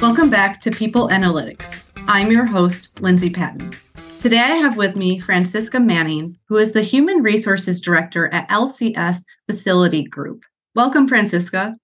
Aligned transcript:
Welcome 0.00 0.30
back 0.30 0.60
to 0.62 0.70
People 0.70 1.08
Analytics. 1.08 1.82
I'm 2.08 2.30
your 2.30 2.44
host, 2.44 2.90
Lindsay 3.00 3.30
Patton. 3.30 3.72
Today 4.20 4.38
I 4.38 4.56
have 4.56 4.76
with 4.76 4.94
me 4.94 5.18
Francisca 5.18 5.80
Manning, 5.80 6.38
who 6.48 6.56
is 6.58 6.72
the 6.72 6.82
Human 6.82 7.22
Resources 7.22 7.80
Director 7.80 8.28
at 8.32 8.48
LCS 8.50 9.24
Facility 9.50 10.04
Group. 10.04 10.42
Welcome, 10.74 11.08
Francisca. 11.08 11.76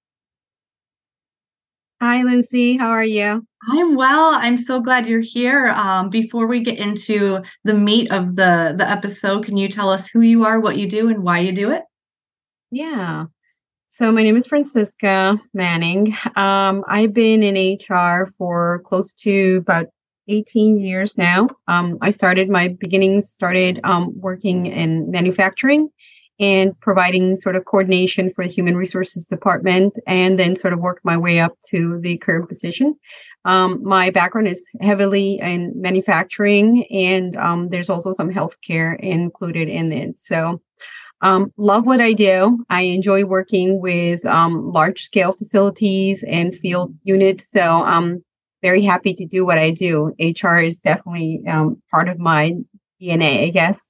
Hi, 2.01 2.23
Lindsay. 2.23 2.77
How 2.77 2.91
are 2.91 3.03
you? 3.03 3.48
I'm 3.71 3.97
well. 3.97 4.31
I'm 4.35 4.57
so 4.57 4.81
glad 4.81 5.09
you're 5.09 5.21
here. 5.21 5.69
Um, 5.69 6.11
before 6.11 6.47
we 6.47 6.61
get 6.61 6.79
into 6.79 7.43
the 7.65 7.75
meat 7.75 8.11
of 8.13 8.37
the, 8.37 8.75
the 8.77 8.89
episode, 8.89 9.45
can 9.45 9.57
you 9.57 9.69
tell 9.69 9.89
us 9.89 10.09
who 10.09 10.21
you 10.21 10.45
are, 10.45 10.61
what 10.61 10.77
you 10.77 10.89
do, 10.89 11.09
and 11.09 11.23
why 11.23 11.41
you 11.41 11.53
do 11.53 11.73
it? 11.73 11.83
Yeah. 12.71 13.25
So 13.89 14.13
my 14.13 14.23
name 14.23 14.37
is 14.37 14.47
Francisca 14.47 15.41
Manning. 15.55 16.17
Um, 16.37 16.85
I've 16.87 17.13
been 17.13 17.43
in 17.43 17.79
HR 17.81 18.29
for 18.39 18.81
close 18.85 19.13
to 19.15 19.57
about 19.57 19.87
18 20.29 20.79
years 20.79 21.19
now. 21.19 21.49
Um, 21.67 21.99
I 22.01 22.11
started 22.11 22.49
my 22.49 22.69
beginnings 22.69 23.29
started 23.29 23.81
um, 23.83 24.13
working 24.21 24.67
in 24.67 25.11
manufacturing 25.11 25.89
and 26.41 26.79
providing 26.81 27.37
sort 27.37 27.57
of 27.57 27.65
coordination 27.65 28.31
for 28.31 28.45
the 28.45 28.51
human 28.51 28.77
resources 28.77 29.27
department, 29.27 29.99
and 30.07 30.39
then 30.39 30.55
sort 30.55 30.73
of 30.73 30.79
worked 30.79 31.05
my 31.05 31.17
way 31.17 31.41
up 31.41 31.59
to 31.69 31.99
the 32.01 32.17
current 32.19 32.49
position. 32.49 32.95
Um, 33.49 33.83
my 33.83 34.11
background 34.11 34.47
is 34.47 34.69
heavily 34.83 35.39
in 35.41 35.73
manufacturing, 35.75 36.85
and 36.91 37.35
um, 37.39 37.71
there's 37.71 37.89
also 37.89 38.13
some 38.13 38.31
healthcare 38.31 39.01
included 39.01 39.71
in 39.71 39.91
it. 39.91 40.19
So 40.19 40.59
um, 41.23 41.51
love 41.57 41.87
what 41.87 42.03
I 42.03 42.13
do. 42.13 42.63
I 42.69 42.83
enjoy 42.83 43.25
working 43.25 43.81
with 43.81 44.23
um, 44.27 44.71
large 44.71 45.01
scale 45.01 45.33
facilities 45.33 46.23
and 46.25 46.55
field 46.55 46.95
units. 47.05 47.51
So 47.51 47.63
I'm 47.63 48.23
very 48.61 48.83
happy 48.83 49.15
to 49.15 49.25
do 49.25 49.47
what 49.47 49.57
I 49.57 49.71
do. 49.71 50.13
HR 50.21 50.59
is 50.59 50.81
definitely 50.81 51.43
um, 51.49 51.81
part 51.91 52.11
of 52.11 52.19
my 52.19 52.53
DNA, 53.01 53.45
I 53.45 53.49
guess. 53.49 53.89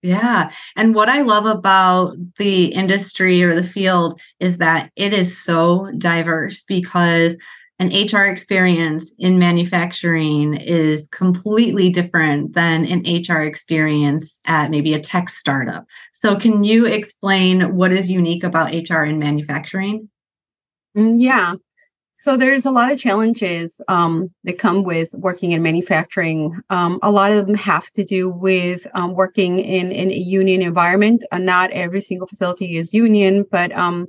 Yeah. 0.00 0.50
And 0.74 0.94
what 0.94 1.10
I 1.10 1.20
love 1.20 1.44
about 1.44 2.16
the 2.38 2.66
industry 2.66 3.42
or 3.42 3.54
the 3.54 3.62
field 3.62 4.18
is 4.40 4.56
that 4.56 4.90
it 4.96 5.12
is 5.12 5.38
so 5.38 5.90
diverse 5.98 6.64
because 6.64 7.36
an 7.80 7.88
HR 7.88 8.26
experience 8.26 9.12
in 9.18 9.38
manufacturing 9.38 10.54
is 10.54 11.08
completely 11.08 11.90
different 11.90 12.54
than 12.54 12.84
an 12.86 13.00
HR 13.04 13.40
experience 13.40 14.40
at 14.46 14.70
maybe 14.70 14.94
a 14.94 15.00
tech 15.00 15.28
startup. 15.28 15.84
So, 16.12 16.36
can 16.36 16.62
you 16.62 16.86
explain 16.86 17.74
what 17.74 17.92
is 17.92 18.08
unique 18.08 18.44
about 18.44 18.72
HR 18.72 19.02
in 19.02 19.18
manufacturing? 19.18 20.08
Mm, 20.96 21.16
yeah. 21.18 21.54
So, 22.14 22.36
there's 22.36 22.64
a 22.64 22.70
lot 22.70 22.92
of 22.92 22.98
challenges 22.98 23.82
um, 23.88 24.30
that 24.44 24.56
come 24.56 24.84
with 24.84 25.12
working 25.12 25.50
in 25.50 25.62
manufacturing. 25.62 26.56
Um, 26.70 27.00
a 27.02 27.10
lot 27.10 27.32
of 27.32 27.44
them 27.44 27.56
have 27.56 27.90
to 27.92 28.04
do 28.04 28.30
with 28.30 28.86
um, 28.94 29.14
working 29.14 29.58
in, 29.58 29.90
in 29.90 30.12
a 30.12 30.16
union 30.16 30.62
environment. 30.62 31.24
Uh, 31.32 31.38
not 31.38 31.72
every 31.72 32.00
single 32.00 32.28
facility 32.28 32.76
is 32.76 32.94
union, 32.94 33.44
but 33.50 33.76
um, 33.76 34.06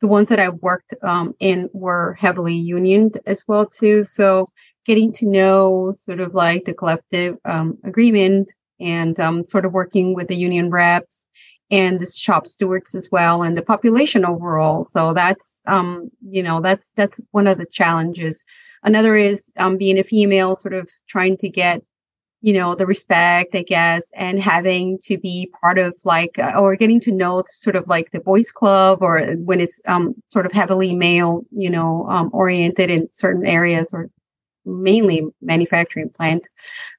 the 0.00 0.08
ones 0.08 0.28
that 0.28 0.40
I 0.40 0.50
worked 0.50 0.94
um, 1.02 1.34
in 1.40 1.68
were 1.72 2.14
heavily 2.14 2.54
unioned 2.54 3.18
as 3.26 3.42
well 3.48 3.66
too. 3.66 4.04
So 4.04 4.46
getting 4.86 5.12
to 5.12 5.26
know 5.26 5.92
sort 5.92 6.20
of 6.20 6.34
like 6.34 6.64
the 6.64 6.74
collective 6.74 7.36
um, 7.44 7.78
agreement 7.84 8.52
and 8.80 9.18
um, 9.20 9.44
sort 9.44 9.64
of 9.64 9.72
working 9.72 10.14
with 10.14 10.28
the 10.28 10.36
union 10.36 10.70
reps 10.70 11.26
and 11.70 12.00
the 12.00 12.06
shop 12.06 12.46
stewards 12.46 12.94
as 12.94 13.08
well 13.12 13.42
and 13.42 13.56
the 13.56 13.62
population 13.62 14.24
overall. 14.24 14.84
So 14.84 15.12
that's 15.12 15.60
um, 15.66 16.10
you 16.26 16.42
know 16.42 16.60
that's 16.60 16.90
that's 16.96 17.20
one 17.32 17.46
of 17.46 17.58
the 17.58 17.66
challenges. 17.66 18.44
Another 18.82 19.16
is 19.16 19.50
um, 19.58 19.76
being 19.76 19.98
a 19.98 20.04
female, 20.04 20.54
sort 20.54 20.74
of 20.74 20.88
trying 21.08 21.36
to 21.38 21.48
get 21.48 21.82
you 22.40 22.52
know 22.52 22.74
the 22.74 22.86
respect 22.86 23.54
i 23.54 23.62
guess 23.62 24.10
and 24.16 24.40
having 24.40 24.98
to 24.98 25.18
be 25.18 25.50
part 25.60 25.78
of 25.78 25.96
like 26.04 26.38
uh, 26.38 26.52
or 26.58 26.76
getting 26.76 27.00
to 27.00 27.12
know 27.12 27.42
sort 27.46 27.76
of 27.76 27.88
like 27.88 28.10
the 28.12 28.20
boys 28.20 28.50
club 28.52 28.98
or 29.02 29.20
when 29.38 29.60
it's 29.60 29.80
um 29.86 30.14
sort 30.30 30.46
of 30.46 30.52
heavily 30.52 30.94
male 30.94 31.42
you 31.50 31.70
know 31.70 32.06
um, 32.08 32.30
oriented 32.32 32.90
in 32.90 33.08
certain 33.12 33.46
areas 33.46 33.90
or 33.92 34.08
mainly 34.64 35.22
manufacturing 35.40 36.10
plant. 36.10 36.48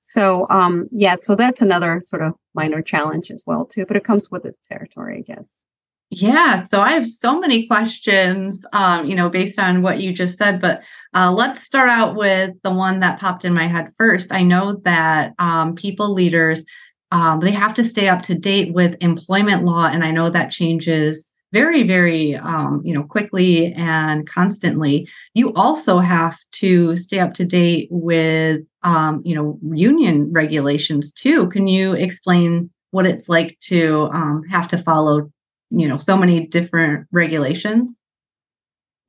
So 0.01 0.47
um 0.50 0.88
yeah 0.91 1.17
so 1.22 1.35
that's 1.35 1.61
another 1.61 2.01
sort 2.01 2.23
of 2.23 2.33
minor 2.53 2.81
challenge 2.81 3.31
as 3.31 3.44
well 3.45 3.66
too 3.66 3.85
but 3.85 3.95
it 3.95 4.03
comes 4.03 4.29
with 4.31 4.44
the 4.44 4.53
territory 4.69 5.19
i 5.19 5.33
guess 5.33 5.63
yeah, 6.11 6.63
so 6.63 6.81
I 6.81 6.91
have 6.91 7.05
so 7.05 7.39
many 7.39 7.67
questions, 7.67 8.65
um, 8.73 9.05
you 9.05 9.15
know, 9.15 9.29
based 9.29 9.59
on 9.59 9.81
what 9.81 10.01
you 10.01 10.11
just 10.11 10.37
said. 10.37 10.59
But 10.59 10.83
uh, 11.13 11.31
let's 11.31 11.63
start 11.63 11.89
out 11.89 12.15
with 12.15 12.55
the 12.63 12.71
one 12.71 12.99
that 13.01 13.19
popped 13.19 13.45
in 13.45 13.53
my 13.53 13.67
head 13.67 13.91
first. 13.97 14.31
I 14.31 14.43
know 14.43 14.73
that 14.85 15.33
um, 15.39 15.75
people 15.75 16.13
leaders 16.13 16.65
um, 17.11 17.39
they 17.39 17.51
have 17.51 17.73
to 17.75 17.83
stay 17.83 18.07
up 18.07 18.21
to 18.23 18.37
date 18.37 18.73
with 18.73 18.95
employment 19.01 19.63
law, 19.63 19.87
and 19.87 20.03
I 20.03 20.11
know 20.11 20.29
that 20.29 20.51
changes 20.51 21.31
very, 21.51 21.81
very, 21.81 22.35
um, 22.35 22.81
you 22.85 22.93
know, 22.93 23.03
quickly 23.03 23.73
and 23.73 24.27
constantly. 24.29 25.09
You 25.33 25.51
also 25.53 25.97
have 25.97 26.37
to 26.53 26.95
stay 26.95 27.17
up 27.19 27.33
to 27.35 27.45
date 27.45 27.87
with, 27.89 28.61
um, 28.83 29.21
you 29.25 29.33
know, 29.33 29.57
union 29.73 30.31
regulations 30.31 31.11
too. 31.11 31.49
Can 31.49 31.65
you 31.65 31.93
explain 31.93 32.69
what 32.91 33.07
it's 33.07 33.27
like 33.27 33.57
to 33.61 34.09
um, 34.11 34.43
have 34.49 34.67
to 34.67 34.77
follow 34.77 35.31
you 35.72 35.88
know 35.88 35.97
so 35.97 36.18
many 36.18 36.47
different 36.47 37.07
regulations 37.12 37.96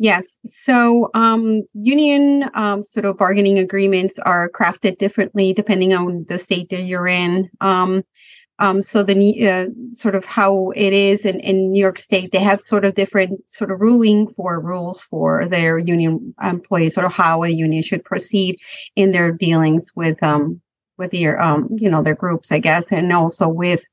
Yes. 0.02 0.38
So 0.46 1.10
um, 1.12 1.60
union 1.74 2.48
um, 2.54 2.82
sort 2.82 3.04
of 3.04 3.18
bargaining 3.18 3.58
agreements 3.58 4.18
are 4.18 4.48
crafted 4.48 4.96
differently 4.96 5.52
depending 5.52 5.92
on 5.92 6.24
the 6.26 6.38
state 6.38 6.70
that 6.70 6.84
you're 6.84 7.06
in. 7.06 7.50
Um, 7.60 8.02
um 8.60 8.82
so 8.82 9.02
the 9.02 9.46
uh, 9.46 9.66
sort 9.90 10.14
of 10.14 10.24
how 10.24 10.70
it 10.70 10.94
is 10.94 11.26
in, 11.26 11.38
in 11.40 11.70
New 11.72 11.82
York 11.82 11.98
State, 11.98 12.32
they 12.32 12.38
have 12.38 12.62
sort 12.62 12.86
of 12.86 12.94
different 12.94 13.42
sort 13.52 13.70
of 13.70 13.82
ruling 13.82 14.26
for 14.26 14.58
rules 14.58 15.02
for 15.02 15.46
their 15.46 15.76
union 15.76 16.34
employees, 16.42 16.94
sort 16.94 17.04
of 17.04 17.12
how 17.12 17.42
a 17.42 17.50
union 17.50 17.82
should 17.82 18.02
proceed 18.02 18.56
in 18.96 19.12
their 19.12 19.30
dealings 19.30 19.92
with 19.94 20.22
um, 20.22 20.62
with 20.96 21.10
their 21.10 21.38
um, 21.38 21.68
you 21.76 21.90
know 21.90 22.02
their 22.02 22.14
groups, 22.14 22.50
I 22.50 22.58
guess, 22.58 22.90
and 22.90 23.12
also 23.12 23.48
with 23.48 23.86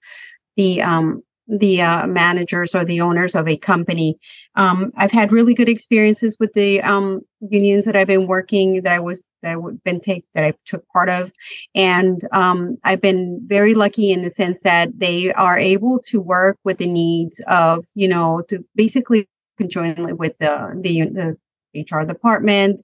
the 0.55 0.81
um, 0.81 1.21
the 1.47 1.81
uh, 1.81 2.07
managers 2.07 2.75
or 2.75 2.83
the 2.83 3.01
owners 3.01 3.35
of 3.35 3.47
a 3.47 3.57
company. 3.57 4.17
Um, 4.55 4.91
I've 4.97 5.11
had 5.11 5.31
really 5.31 5.53
good 5.53 5.69
experiences 5.69 6.37
with 6.39 6.53
the 6.53 6.81
um, 6.81 7.21
unions 7.39 7.85
that 7.85 7.95
I've 7.95 8.07
been 8.07 8.27
working 8.27 8.81
that 8.81 8.93
I 8.93 8.99
was 8.99 9.23
that 9.43 9.57
I've 9.57 9.83
been 9.83 9.99
take 9.99 10.25
that 10.33 10.43
I 10.43 10.53
took 10.65 10.87
part 10.89 11.09
of, 11.09 11.31
and 11.75 12.21
um, 12.31 12.77
I've 12.83 13.01
been 13.01 13.39
very 13.43 13.75
lucky 13.75 14.11
in 14.11 14.23
the 14.23 14.29
sense 14.29 14.63
that 14.63 14.89
they 14.97 15.31
are 15.33 15.57
able 15.57 15.99
to 16.07 16.21
work 16.21 16.57
with 16.63 16.77
the 16.77 16.87
needs 16.87 17.41
of 17.47 17.85
you 17.93 18.07
know 18.07 18.43
to 18.49 18.65
basically 18.75 19.27
conjointly 19.57 20.13
with 20.13 20.37
the 20.39 20.79
the, 20.81 21.05
the 21.05 21.37
HR 21.79 22.03
department 22.03 22.81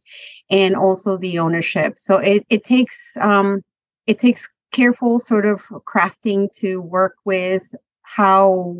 and 0.49 0.75
also 0.75 1.17
the 1.17 1.39
ownership. 1.39 1.99
So 1.99 2.17
it 2.17 2.45
it 2.49 2.63
takes 2.63 3.17
um, 3.17 3.61
it 4.07 4.19
takes 4.19 4.51
careful 4.71 5.19
sort 5.19 5.45
of 5.45 5.61
crafting 5.87 6.51
to 6.51 6.81
work 6.81 7.15
with 7.25 7.73
how 8.03 8.75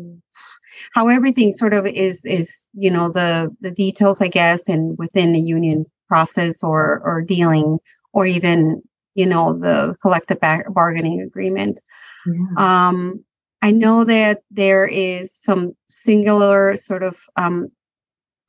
how 0.92 1.08
everything 1.08 1.52
sort 1.52 1.74
of 1.74 1.86
is 1.86 2.24
is 2.24 2.66
you 2.74 2.90
know 2.90 3.08
the 3.08 3.54
the 3.60 3.70
details 3.70 4.20
i 4.20 4.28
guess 4.28 4.68
and 4.68 4.96
within 4.98 5.32
the 5.32 5.40
union 5.40 5.84
process 6.08 6.62
or 6.62 7.00
or 7.04 7.22
dealing 7.22 7.78
or 8.12 8.26
even 8.26 8.82
you 9.14 9.26
know 9.26 9.58
the 9.58 9.96
collective 10.00 10.38
bargaining 10.70 11.20
agreement 11.20 11.80
yeah. 12.26 12.86
um 12.88 13.24
i 13.62 13.70
know 13.70 14.04
that 14.04 14.42
there 14.50 14.86
is 14.86 15.32
some 15.34 15.72
singular 15.88 16.76
sort 16.76 17.02
of 17.02 17.18
um 17.36 17.68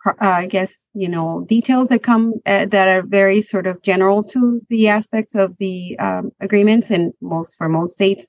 uh, 0.05 0.13
I 0.19 0.45
guess 0.45 0.85
you 0.93 1.09
know 1.09 1.45
details 1.47 1.89
that 1.89 2.03
come 2.03 2.33
uh, 2.45 2.65
that 2.65 2.87
are 2.87 3.03
very 3.03 3.41
sort 3.41 3.67
of 3.67 3.81
general 3.81 4.23
to 4.23 4.61
the 4.69 4.87
aspects 4.87 5.35
of 5.35 5.57
the 5.57 5.97
um, 5.99 6.31
agreements, 6.39 6.91
and 6.91 7.13
most 7.21 7.57
for 7.57 7.69
most 7.69 7.93
states 7.93 8.27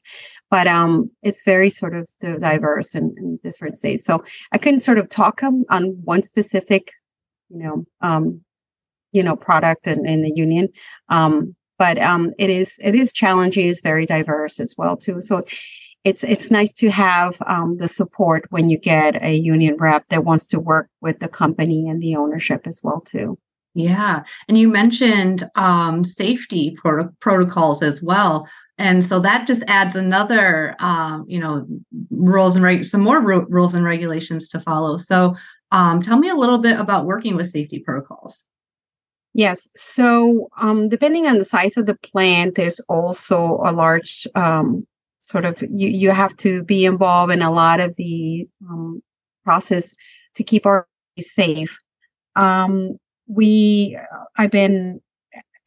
but 0.50 0.66
um, 0.66 1.10
it's 1.22 1.44
very 1.44 1.70
sort 1.70 1.94
of 1.94 2.08
diverse 2.20 2.94
in, 2.94 3.14
in, 3.18 3.38
different 3.42 3.76
states. 3.76 4.04
So 4.04 4.24
I 4.52 4.58
couldn't 4.58 4.80
sort 4.80 4.98
of 4.98 5.08
talk 5.08 5.42
on, 5.42 5.64
on 5.70 5.98
one 6.04 6.22
specific, 6.22 6.92
you 7.48 7.58
know, 7.58 7.84
um, 8.00 8.40
you 9.12 9.22
know, 9.22 9.36
product 9.36 9.86
in, 9.86 10.06
in 10.06 10.22
the 10.22 10.32
union. 10.34 10.68
Um, 11.08 11.56
but 11.78 11.98
um, 11.98 12.32
it 12.38 12.48
is 12.48 12.78
it 12.82 12.94
is 12.94 13.12
challenging. 13.12 13.68
It's 13.68 13.82
very 13.82 14.06
diverse 14.06 14.60
as 14.60 14.74
well 14.78 14.96
too. 14.96 15.20
So 15.20 15.42
it's 16.06 16.22
it's 16.22 16.50
nice 16.50 16.72
to 16.74 16.88
have 16.88 17.36
um, 17.46 17.78
the 17.78 17.88
support 17.88 18.46
when 18.50 18.70
you 18.70 18.78
get 18.78 19.20
a 19.22 19.34
union 19.34 19.76
rep 19.76 20.08
that 20.08 20.24
wants 20.24 20.46
to 20.48 20.60
work 20.60 20.88
with 21.00 21.18
the 21.18 21.28
company 21.28 21.88
and 21.88 22.00
the 22.00 22.14
ownership 22.14 22.66
as 22.66 22.80
well 22.82 23.00
too. 23.00 23.36
Yeah, 23.74 24.22
and 24.48 24.56
you 24.56 24.68
mentioned 24.68 25.50
um, 25.56 26.04
safety 26.04 26.76
pro- 26.80 27.10
protocols 27.20 27.82
as 27.82 28.02
well 28.02 28.48
and 28.78 29.04
so 29.04 29.18
that 29.20 29.46
just 29.46 29.62
adds 29.68 29.96
another 29.96 30.76
um, 30.78 31.24
you 31.26 31.40
know 31.40 31.66
rules 32.10 32.54
and 32.54 32.64
reg- 32.64 32.84
some 32.84 33.00
more 33.00 33.20
ru- 33.20 33.46
rules 33.48 33.74
and 33.74 33.84
regulations 33.84 34.48
to 34.48 34.60
follow 34.60 34.96
so 34.96 35.34
um, 35.72 36.02
tell 36.02 36.18
me 36.18 36.28
a 36.28 36.34
little 36.34 36.58
bit 36.58 36.78
about 36.78 37.06
working 37.06 37.34
with 37.36 37.50
safety 37.50 37.78
protocols 37.78 38.44
Yes. 39.38 39.68
So, 39.76 40.48
um, 40.62 40.88
depending 40.88 41.26
on 41.26 41.36
the 41.36 41.44
size 41.44 41.76
of 41.76 41.84
the 41.84 41.94
plant, 41.96 42.54
there's 42.54 42.80
also 42.88 43.60
a 43.66 43.70
large 43.70 44.26
um, 44.34 44.86
sort 45.26 45.44
of 45.44 45.60
you 45.62 45.88
you 45.88 46.10
have 46.10 46.36
to 46.38 46.62
be 46.62 46.84
involved 46.84 47.32
in 47.32 47.42
a 47.42 47.50
lot 47.50 47.80
of 47.80 47.96
the 47.96 48.48
um, 48.68 49.02
process 49.44 49.94
to 50.34 50.44
keep 50.44 50.66
our 50.66 50.86
safe. 51.18 51.76
Um, 52.36 52.98
we 53.26 53.98
I've 54.36 54.50
been 54.50 55.00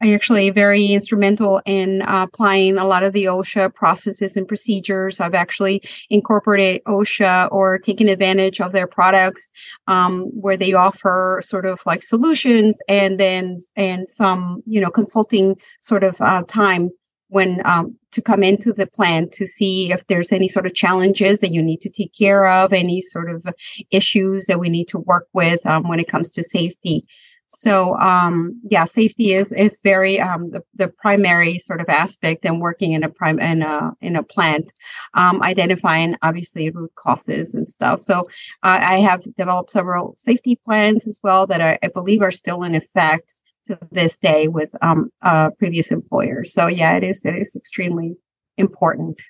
actually 0.02 0.48
very 0.48 0.86
instrumental 0.86 1.60
in 1.66 2.02
uh, 2.02 2.26
applying 2.26 2.78
a 2.78 2.86
lot 2.86 3.02
of 3.02 3.12
the 3.12 3.24
OSHA 3.24 3.74
processes 3.74 4.34
and 4.34 4.48
procedures. 4.48 5.20
I've 5.20 5.34
actually 5.34 5.82
incorporated 6.08 6.82
OSHA 6.86 7.48
or 7.52 7.78
taken 7.78 8.08
advantage 8.08 8.62
of 8.62 8.72
their 8.72 8.86
products 8.86 9.50
um, 9.88 10.22
where 10.32 10.56
they 10.56 10.72
offer 10.72 11.42
sort 11.44 11.66
of 11.66 11.80
like 11.84 12.02
solutions 12.02 12.80
and 12.88 13.20
then 13.20 13.58
and 13.76 14.08
some 14.08 14.62
you 14.66 14.80
know 14.80 14.90
consulting 14.90 15.56
sort 15.82 16.02
of 16.02 16.18
uh, 16.20 16.44
time 16.48 16.90
when 17.30 17.62
um, 17.64 17.96
to 18.12 18.20
come 18.20 18.42
into 18.42 18.72
the 18.72 18.86
plant 18.86 19.32
to 19.32 19.46
see 19.46 19.92
if 19.92 20.06
there's 20.06 20.32
any 20.32 20.48
sort 20.48 20.66
of 20.66 20.74
challenges 20.74 21.40
that 21.40 21.52
you 21.52 21.62
need 21.62 21.80
to 21.80 21.88
take 21.88 22.12
care 22.12 22.46
of, 22.46 22.72
any 22.72 23.00
sort 23.00 23.30
of 23.30 23.46
issues 23.90 24.46
that 24.46 24.60
we 24.60 24.68
need 24.68 24.88
to 24.88 24.98
work 24.98 25.28
with 25.32 25.64
um, 25.64 25.88
when 25.88 26.00
it 26.00 26.08
comes 26.08 26.30
to 26.32 26.42
safety. 26.42 27.04
So 27.52 27.98
um, 27.98 28.60
yeah, 28.70 28.84
safety 28.84 29.32
is 29.32 29.52
is 29.52 29.80
very 29.82 30.20
um, 30.20 30.50
the, 30.50 30.62
the 30.74 30.88
primary 30.88 31.58
sort 31.58 31.80
of 31.80 31.88
aspect 31.88 32.44
in 32.44 32.60
working 32.60 32.92
in 32.92 33.02
a 33.02 33.08
prime 33.08 33.40
in 33.40 33.62
a 33.62 33.90
in 34.00 34.14
a 34.14 34.22
plant, 34.22 34.72
um, 35.14 35.42
identifying 35.42 36.14
obviously 36.22 36.70
root 36.70 36.94
causes 36.94 37.54
and 37.56 37.68
stuff. 37.68 38.00
So 38.00 38.20
uh, 38.62 38.78
I 38.80 38.98
have 38.98 39.22
developed 39.34 39.70
several 39.70 40.14
safety 40.16 40.60
plans 40.64 41.08
as 41.08 41.18
well 41.24 41.46
that 41.48 41.60
I, 41.60 41.78
I 41.82 41.88
believe 41.88 42.22
are 42.22 42.30
still 42.30 42.62
in 42.62 42.76
effect 42.76 43.34
to 43.70 43.78
this 43.90 44.18
day 44.18 44.48
with 44.48 44.74
um, 44.82 45.10
previous 45.58 45.90
employers. 45.90 46.52
So 46.52 46.66
yeah, 46.66 46.96
it 46.96 47.04
is 47.04 47.24
it 47.24 47.36
is 47.36 47.56
extremely 47.56 48.16
important. 48.56 49.20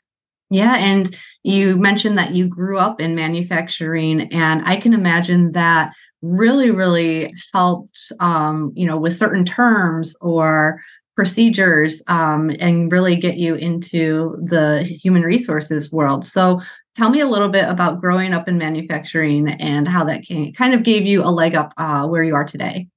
Yeah, 0.50 0.74
and 0.76 1.16
you 1.44 1.76
mentioned 1.76 2.18
that 2.18 2.34
you 2.34 2.48
grew 2.48 2.78
up 2.78 3.00
in 3.00 3.14
manufacturing, 3.14 4.32
and 4.32 4.62
I 4.66 4.76
can 4.76 4.92
imagine 4.92 5.52
that 5.52 5.92
really, 6.22 6.70
really 6.70 7.32
helped, 7.54 8.12
um, 8.18 8.72
you 8.74 8.86
know, 8.86 8.98
with 8.98 9.12
certain 9.12 9.44
terms 9.44 10.16
or 10.20 10.82
procedures 11.14 12.02
um, 12.08 12.50
and 12.60 12.90
really 12.90 13.16
get 13.16 13.36
you 13.36 13.54
into 13.54 14.36
the 14.42 14.82
human 14.82 15.22
resources 15.22 15.92
world. 15.92 16.24
So 16.24 16.60
tell 16.96 17.10
me 17.10 17.20
a 17.20 17.28
little 17.28 17.48
bit 17.48 17.68
about 17.68 18.00
growing 18.00 18.32
up 18.32 18.48
in 18.48 18.58
manufacturing 18.58 19.48
and 19.48 19.86
how 19.86 20.04
that 20.04 20.26
can, 20.26 20.52
kind 20.52 20.74
of 20.74 20.82
gave 20.82 21.06
you 21.06 21.22
a 21.22 21.30
leg 21.30 21.54
up 21.54 21.72
uh, 21.76 22.06
where 22.06 22.22
you 22.22 22.34
are 22.34 22.44
today. 22.44 22.88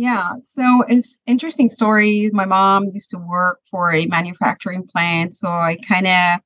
Yeah, 0.00 0.36
so 0.44 0.82
it's 0.88 1.20
interesting 1.26 1.68
story. 1.68 2.30
My 2.32 2.46
mom 2.46 2.90
used 2.94 3.10
to 3.10 3.18
work 3.18 3.60
for 3.70 3.92
a 3.92 4.06
manufacturing 4.06 4.86
plant, 4.86 5.34
so 5.36 5.48
I 5.48 5.76
kind 5.86 6.06
of 6.06 6.40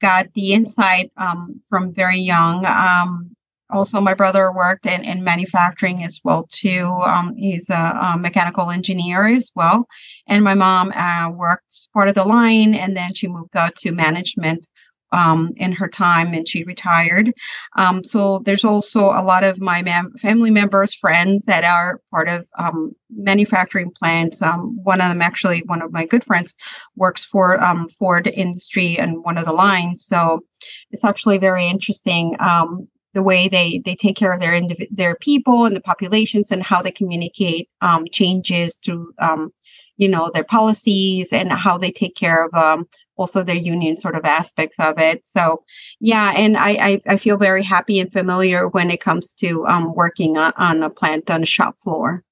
got 0.00 0.32
the 0.34 0.52
insight 0.52 1.10
um, 1.16 1.60
from 1.68 1.92
very 1.92 2.20
young. 2.20 2.64
Um, 2.64 3.34
also 3.70 4.00
my 4.00 4.14
brother 4.14 4.52
worked 4.52 4.86
in, 4.86 5.04
in 5.04 5.24
manufacturing 5.24 6.04
as 6.04 6.20
well 6.22 6.46
too 6.52 6.84
um, 7.06 7.34
he's 7.36 7.70
a, 7.70 7.74
a, 7.74 8.18
mechanical 8.18 8.70
engineer 8.70 9.26
as 9.26 9.50
well 9.54 9.88
and 10.28 10.44
my 10.44 10.52
mom 10.52 10.92
uh, 10.92 11.30
worked 11.30 11.88
part 11.94 12.06
of 12.06 12.14
the 12.14 12.22
line 12.24 12.74
and 12.74 12.94
then 12.94 13.14
she 13.14 13.26
moved 13.26 13.56
out 13.56 13.74
to 13.76 13.90
management 13.90 14.68
um, 15.12 15.52
in 15.56 15.72
her 15.72 15.88
time 15.88 16.34
and 16.34 16.48
she 16.48 16.64
retired. 16.64 17.32
Um, 17.76 18.04
so 18.04 18.40
there's 18.40 18.64
also 18.64 19.06
a 19.06 19.22
lot 19.22 19.44
of 19.44 19.60
my 19.60 19.82
family 20.18 20.50
members 20.50 20.94
friends 20.94 21.46
that 21.46 21.64
are 21.64 22.00
part 22.10 22.28
of 22.28 22.46
um, 22.58 22.94
manufacturing 23.10 23.90
plants. 23.90 24.42
Um, 24.42 24.78
one 24.82 25.00
of 25.00 25.08
them 25.08 25.22
actually 25.22 25.62
one 25.66 25.82
of 25.82 25.92
my 25.92 26.06
good 26.06 26.24
friends 26.24 26.54
works 26.96 27.24
for 27.24 27.62
um, 27.62 27.88
Ford 27.88 28.26
industry 28.26 28.98
and 28.98 29.24
one 29.24 29.38
of 29.38 29.44
the 29.44 29.52
lines. 29.52 30.04
So 30.04 30.40
it's 30.90 31.04
actually 31.04 31.38
very 31.38 31.66
interesting 31.66 32.36
um, 32.40 32.88
the 33.14 33.22
way 33.22 33.48
they 33.48 33.82
they 33.84 33.94
take 33.94 34.16
care 34.16 34.32
of 34.32 34.40
their 34.40 34.52
indiv- 34.52 34.88
their 34.90 35.14
people 35.16 35.66
and 35.66 35.76
the 35.76 35.80
populations 35.80 36.50
and 36.50 36.62
how 36.62 36.80
they 36.82 36.90
communicate 36.90 37.68
changes 38.10 38.78
um, 39.18 39.52
you 39.96 40.08
know 40.08 40.30
their 40.32 40.44
policies 40.44 41.32
and 41.32 41.52
how 41.52 41.78
they 41.78 41.90
take 41.90 42.16
care 42.16 42.44
of 42.44 42.54
um, 42.54 42.88
also 43.16 43.42
their 43.42 43.56
union 43.56 43.96
sort 43.96 44.14
of 44.14 44.24
aspects 44.24 44.78
of 44.80 44.98
it 44.98 45.26
so 45.26 45.58
yeah 46.00 46.32
and 46.36 46.56
I, 46.56 46.70
I, 46.70 47.00
I 47.08 47.16
feel 47.16 47.36
very 47.36 47.62
happy 47.62 47.98
and 47.98 48.12
familiar 48.12 48.68
when 48.68 48.90
it 48.90 49.00
comes 49.00 49.32
to 49.34 49.66
um, 49.66 49.94
working 49.94 50.36
on, 50.38 50.52
on 50.56 50.82
a 50.82 50.90
plant 50.90 51.30
on 51.30 51.42
a 51.42 51.46
shop 51.46 51.76
floor 51.76 52.22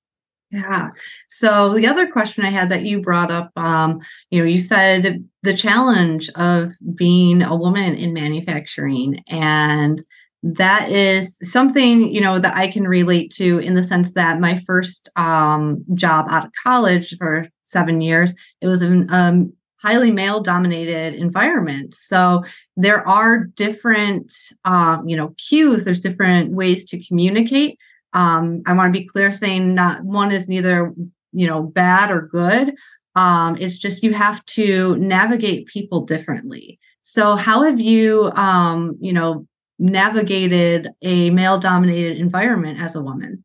yeah. 0.50 0.90
So 1.28 1.74
the 1.74 1.86
other 1.86 2.08
question 2.08 2.44
I 2.44 2.50
had 2.50 2.70
that 2.70 2.82
you 2.82 3.00
brought 3.00 3.30
up, 3.30 3.52
um, 3.56 4.00
you 4.30 4.40
know, 4.40 4.46
you 4.46 4.58
said 4.58 5.24
the 5.42 5.56
challenge 5.56 6.28
of 6.34 6.72
being 6.96 7.42
a 7.42 7.54
woman 7.54 7.94
in 7.94 8.12
manufacturing 8.12 9.22
and 9.28 10.02
that 10.42 10.90
is 10.90 11.38
something 11.42 12.12
you 12.12 12.20
know 12.20 12.38
that 12.38 12.56
i 12.56 12.66
can 12.66 12.88
relate 12.88 13.30
to 13.30 13.58
in 13.58 13.74
the 13.74 13.82
sense 13.82 14.12
that 14.12 14.40
my 14.40 14.58
first 14.66 15.10
um, 15.16 15.76
job 15.94 16.26
out 16.30 16.46
of 16.46 16.52
college 16.62 17.14
for 17.18 17.44
seven 17.64 18.00
years 18.00 18.34
it 18.60 18.66
was 18.66 18.82
a 18.82 19.06
um, 19.10 19.52
highly 19.82 20.10
male 20.10 20.40
dominated 20.40 21.14
environment. 21.14 21.94
So 21.94 22.42
there 22.76 23.06
are 23.08 23.44
different 23.44 24.32
um, 24.64 25.08
you 25.08 25.16
know 25.16 25.34
cues 25.48 25.84
there's 25.84 26.00
different 26.00 26.52
ways 26.52 26.84
to 26.86 27.04
communicate. 27.04 27.78
Um, 28.12 28.62
i 28.66 28.72
want 28.72 28.92
to 28.92 28.98
be 28.98 29.06
clear 29.06 29.30
saying 29.30 29.72
not 29.74 30.02
one 30.02 30.32
is 30.32 30.48
neither 30.48 30.92
you 31.32 31.46
know 31.46 31.62
bad 31.62 32.10
or 32.10 32.22
good. 32.22 32.74
Um, 33.16 33.56
it's 33.58 33.76
just 33.76 34.02
you 34.02 34.12
have 34.14 34.44
to 34.46 34.96
navigate 34.96 35.66
people 35.66 36.02
differently. 36.02 36.78
So 37.02 37.36
how 37.36 37.62
have 37.62 37.80
you 37.80 38.30
um, 38.32 38.96
you 39.00 39.12
know 39.12 39.46
navigated 39.80 40.88
a 41.02 41.30
male 41.30 41.58
dominated 41.58 42.18
environment 42.18 42.80
as 42.80 42.94
a 42.94 43.02
woman? 43.02 43.42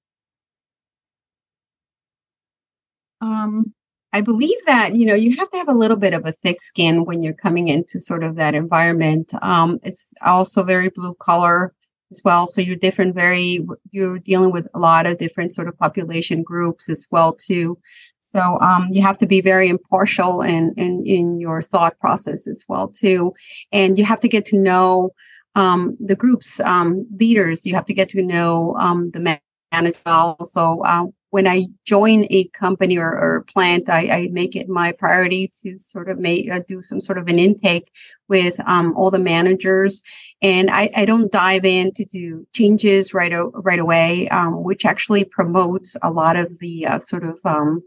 Um, 3.21 3.73
I 4.13 4.21
believe 4.21 4.57
that 4.65 4.95
you 4.95 5.05
know 5.05 5.15
you 5.15 5.35
have 5.37 5.49
to 5.49 5.57
have 5.57 5.69
a 5.69 5.73
little 5.73 5.97
bit 5.97 6.13
of 6.13 6.25
a 6.25 6.31
thick 6.31 6.61
skin 6.61 7.05
when 7.05 7.23
you're 7.23 7.33
coming 7.33 7.69
into 7.69 7.99
sort 7.99 8.23
of 8.23 8.35
that 8.35 8.53
environment. 8.53 9.33
Um, 9.41 9.79
it's 9.83 10.13
also 10.21 10.63
very 10.63 10.89
blue 10.89 11.15
collar 11.19 11.73
as 12.11 12.21
well, 12.23 12.47
so 12.47 12.61
you're 12.61 12.75
different. 12.75 13.15
Very 13.15 13.65
you're 13.91 14.19
dealing 14.19 14.51
with 14.51 14.67
a 14.73 14.79
lot 14.79 15.07
of 15.07 15.17
different 15.17 15.53
sort 15.53 15.67
of 15.67 15.77
population 15.77 16.43
groups 16.43 16.89
as 16.89 17.07
well 17.11 17.33
too. 17.33 17.77
So 18.21 18.59
um, 18.59 18.89
you 18.91 19.01
have 19.01 19.17
to 19.19 19.25
be 19.25 19.39
very 19.41 19.69
impartial 19.69 20.41
in, 20.41 20.73
in 20.77 21.03
in 21.05 21.39
your 21.39 21.61
thought 21.61 21.97
process 21.99 22.47
as 22.47 22.65
well 22.67 22.89
too, 22.89 23.33
and 23.71 23.97
you 23.97 24.05
have 24.05 24.19
to 24.21 24.27
get 24.27 24.45
to 24.45 24.57
know 24.57 25.11
um, 25.55 25.97
the 25.99 26.15
group's 26.15 26.59
um, 26.59 27.07
leaders. 27.17 27.65
You 27.65 27.75
have 27.75 27.85
to 27.85 27.93
get 27.93 28.09
to 28.09 28.21
know 28.21 28.75
um, 28.79 29.11
the 29.11 29.39
manager 29.71 29.97
also. 30.05 30.79
Uh, 30.81 31.05
when 31.31 31.47
I 31.47 31.65
join 31.83 32.27
a 32.29 32.47
company 32.53 32.97
or, 32.97 33.09
or 33.09 33.45
plant, 33.51 33.89
I, 33.89 34.07
I, 34.07 34.27
make 34.31 34.55
it 34.55 34.69
my 34.69 34.93
priority 34.93 35.51
to 35.63 35.77
sort 35.77 36.09
of 36.09 36.17
make 36.17 36.49
uh, 36.49 36.61
do 36.65 36.81
some 36.81 37.01
sort 37.01 37.17
of 37.17 37.27
an 37.27 37.37
intake 37.37 37.91
with 38.29 38.57
um, 38.65 38.95
all 38.95 39.11
the 39.11 39.19
managers, 39.19 40.01
and 40.41 40.69
I, 40.69 40.89
I, 40.95 41.03
don't 41.03 41.29
dive 41.29 41.65
in 41.65 41.91
to 41.95 42.05
do 42.05 42.47
changes 42.53 43.13
right 43.13 43.33
o- 43.33 43.51
right 43.53 43.79
away, 43.79 44.29
um, 44.29 44.63
which 44.63 44.85
actually 44.85 45.25
promotes 45.25 45.97
a 46.01 46.09
lot 46.09 46.37
of 46.37 46.57
the 46.59 46.87
uh, 46.87 46.99
sort 46.99 47.25
of 47.25 47.37
um, 47.43 47.83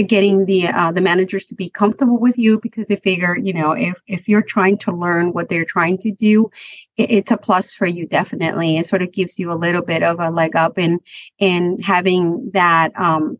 getting 0.00 0.46
the 0.46 0.68
uh, 0.68 0.90
the 0.90 1.00
managers 1.00 1.44
to 1.44 1.54
be 1.54 1.68
comfortable 1.68 2.18
with 2.18 2.38
you 2.38 2.58
because 2.60 2.86
they 2.86 2.96
figure 2.96 3.36
you 3.36 3.52
know 3.52 3.72
if 3.72 4.00
if 4.06 4.28
you're 4.28 4.42
trying 4.42 4.78
to 4.78 4.92
learn 4.92 5.32
what 5.32 5.48
they're 5.50 5.66
trying 5.66 5.98
to 5.98 6.10
do 6.10 6.50
it, 6.96 7.10
it's 7.10 7.30
a 7.30 7.36
plus 7.36 7.74
for 7.74 7.86
you 7.86 8.06
definitely. 8.06 8.78
It 8.78 8.86
sort 8.86 9.02
of 9.02 9.12
gives 9.12 9.38
you 9.38 9.52
a 9.52 9.54
little 9.54 9.82
bit 9.82 10.02
of 10.02 10.18
a 10.18 10.30
leg 10.30 10.56
up 10.56 10.78
in 10.78 11.00
in 11.38 11.78
having 11.80 12.50
that 12.54 12.98
um 12.98 13.38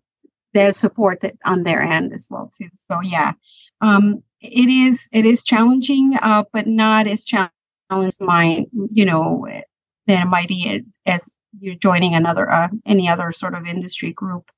their 0.52 0.72
support 0.74 1.20
that 1.20 1.36
on 1.46 1.62
their 1.62 1.82
end 1.82 2.12
as 2.12 2.26
well 2.28 2.52
too. 2.56 2.68
So 2.90 3.00
yeah. 3.02 3.32
Um 3.80 4.22
it 4.40 4.68
is 4.68 5.08
it 5.12 5.24
is 5.24 5.42
challenging 5.44 6.16
uh 6.20 6.44
but 6.52 6.66
not 6.66 7.06
as 7.06 7.24
challenging 7.24 7.50
my 8.20 8.66
you 8.90 9.04
know 9.04 9.46
that 10.06 10.22
it 10.22 10.28
might 10.28 10.48
be 10.48 10.84
as 11.06 11.32
you're 11.60 11.74
joining 11.74 12.14
another 12.14 12.50
uh, 12.50 12.68
any 12.86 13.08
other 13.08 13.32
sort 13.32 13.54
of 13.54 13.66
industry 13.66 14.12
group 14.12 14.50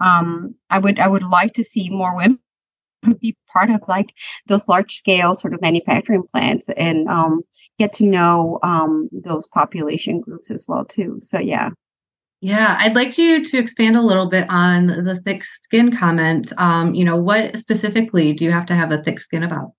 um, 0.00 0.54
I 0.70 0.78
would 0.78 0.98
I 0.98 1.08
would 1.08 1.22
like 1.22 1.54
to 1.54 1.64
see 1.64 1.88
more 1.90 2.16
women 2.16 2.38
be 3.20 3.36
part 3.52 3.70
of 3.70 3.82
like 3.88 4.14
those 4.46 4.68
large 4.68 4.94
scale 4.94 5.34
sort 5.34 5.54
of 5.54 5.60
manufacturing 5.60 6.22
plants 6.22 6.68
and 6.70 7.08
um, 7.08 7.42
get 7.78 7.92
to 7.94 8.06
know 8.06 8.58
um, 8.62 9.08
those 9.12 9.46
population 9.48 10.20
groups 10.20 10.50
as 10.50 10.66
well 10.68 10.84
too. 10.84 11.16
So 11.20 11.38
yeah. 11.38 11.70
Yeah, 12.40 12.76
I'd 12.78 12.94
like 12.94 13.16
you 13.16 13.42
to 13.42 13.58
expand 13.58 13.96
a 13.96 14.02
little 14.02 14.26
bit 14.26 14.46
on 14.50 14.88
the 14.88 15.18
thick 15.24 15.44
skin 15.44 15.96
comment. 15.96 16.52
Um, 16.58 16.94
you 16.94 17.02
know, 17.02 17.16
what 17.16 17.56
specifically 17.56 18.34
do 18.34 18.44
you 18.44 18.52
have 18.52 18.66
to 18.66 18.74
have 18.74 18.92
a 18.92 19.02
thick 19.02 19.18
skin 19.18 19.42
about? 19.42 19.72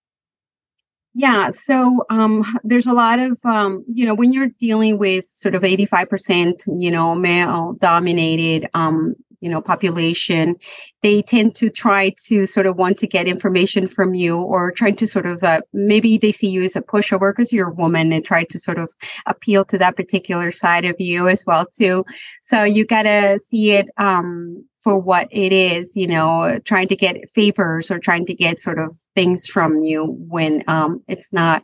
Yeah, 1.18 1.52
so 1.52 2.04
um, 2.10 2.44
there's 2.66 2.88
a 2.88 2.94
lot 2.94 3.20
of 3.20 3.40
um, 3.46 3.86
you 3.88 4.06
know 4.06 4.14
when 4.14 4.34
you're 4.34 4.50
dealing 4.60 4.98
with 4.98 5.26
sort 5.26 5.56
of 5.56 5.64
85% 5.64 6.64
you 6.78 6.92
know 6.92 7.16
male 7.16 7.72
dominated 7.80 8.68
um, 8.74 9.16
you 9.40 9.50
know 9.50 9.62
population 9.62 10.58
they 11.04 11.22
tend 11.22 11.56
to 11.56 11.70
try 11.70 12.14
to 12.26 12.46
sort 12.46 12.66
of 12.66 12.76
want 12.76 12.98
to 12.98 13.08
get 13.08 13.30
information 13.30 13.88
from 13.88 14.14
you 14.14 14.36
or 14.36 14.74
trying 14.74 14.98
to 14.98 15.08
sort 15.08 15.26
of 15.26 15.42
uh, 15.42 15.62
maybe 15.72 16.18
they 16.18 16.34
see 16.34 16.50
you 16.50 16.64
as 16.64 16.76
a 16.76 16.82
pushover 16.82 17.32
because 17.32 17.54
you're 17.54 17.70
a 17.70 17.74
woman 17.74 18.12
and 18.12 18.26
try 18.26 18.44
to 18.44 18.60
sort 18.60 18.78
of 18.78 18.92
appeal 19.26 19.64
to 19.64 19.78
that 19.78 19.96
particular 19.96 20.52
side 20.52 20.84
of 20.84 20.98
you 21.00 21.30
as 21.30 21.46
well 21.46 21.66
too. 21.66 22.04
So 22.42 22.66
you 22.66 22.86
got 22.86 23.04
to 23.04 23.40
see 23.40 23.72
it 23.72 23.88
um, 23.98 24.66
for 24.86 25.00
what 25.00 25.28
it 25.32 25.52
is, 25.52 25.98
you 25.98 26.06
know, 26.06 26.60
trying 26.64 26.88
to 26.88 26.96
get 26.96 27.28
favors 27.28 27.90
or 27.90 27.98
trying 27.98 28.24
to 28.28 28.36
get 28.36 28.62
sort 28.62 28.78
of 28.78 28.94
things 29.16 29.48
from 29.48 29.82
you 29.82 30.06
when 30.30 30.64
um, 30.68 31.04
it's 31.08 31.34
not 31.34 31.64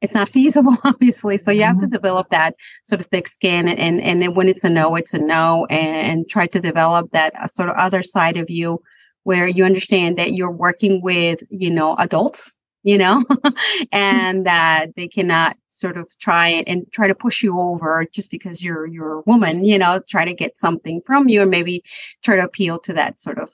it's 0.00 0.14
not 0.14 0.28
feasible, 0.36 0.78
obviously. 0.82 1.36
So 1.36 1.50
you 1.50 1.64
have 1.64 1.76
to 1.80 1.84
mm-hmm. 1.84 1.92
develop 1.92 2.30
that 2.30 2.56
sort 2.86 3.02
of 3.02 3.08
thick 3.08 3.28
skin, 3.28 3.68
and 3.68 3.78
and, 3.78 4.24
and 4.24 4.34
when 4.34 4.48
it's 4.48 4.64
a 4.64 4.70
no, 4.70 4.96
it's 4.96 5.12
a 5.12 5.18
no, 5.18 5.66
and, 5.68 6.10
and 6.10 6.28
try 6.30 6.46
to 6.46 6.60
develop 6.60 7.10
that 7.12 7.34
uh, 7.38 7.46
sort 7.46 7.68
of 7.68 7.76
other 7.76 8.02
side 8.02 8.38
of 8.38 8.48
you 8.48 8.80
where 9.24 9.46
you 9.46 9.64
understand 9.66 10.16
that 10.16 10.32
you're 10.32 10.50
working 10.50 11.02
with 11.02 11.42
you 11.50 11.70
know 11.70 11.94
adults 11.96 12.58
you 12.82 12.98
know, 12.98 13.24
and 13.92 14.46
that 14.46 14.86
they 14.96 15.06
cannot 15.06 15.56
sort 15.72 15.96
of 15.96 16.08
try 16.18 16.48
it 16.48 16.64
and 16.68 16.90
try 16.92 17.08
to 17.08 17.14
push 17.14 17.42
you 17.42 17.58
over 17.58 18.06
just 18.12 18.30
because 18.30 18.62
you're 18.62 18.86
you're 18.86 19.18
a 19.20 19.22
woman, 19.22 19.64
you 19.64 19.78
know, 19.78 20.00
try 20.08 20.24
to 20.24 20.34
get 20.34 20.58
something 20.58 21.00
from 21.06 21.28
you 21.28 21.42
and 21.42 21.50
maybe 21.50 21.82
try 22.22 22.36
to 22.36 22.44
appeal 22.44 22.78
to 22.80 22.92
that 22.92 23.20
sort 23.20 23.38
of 23.38 23.50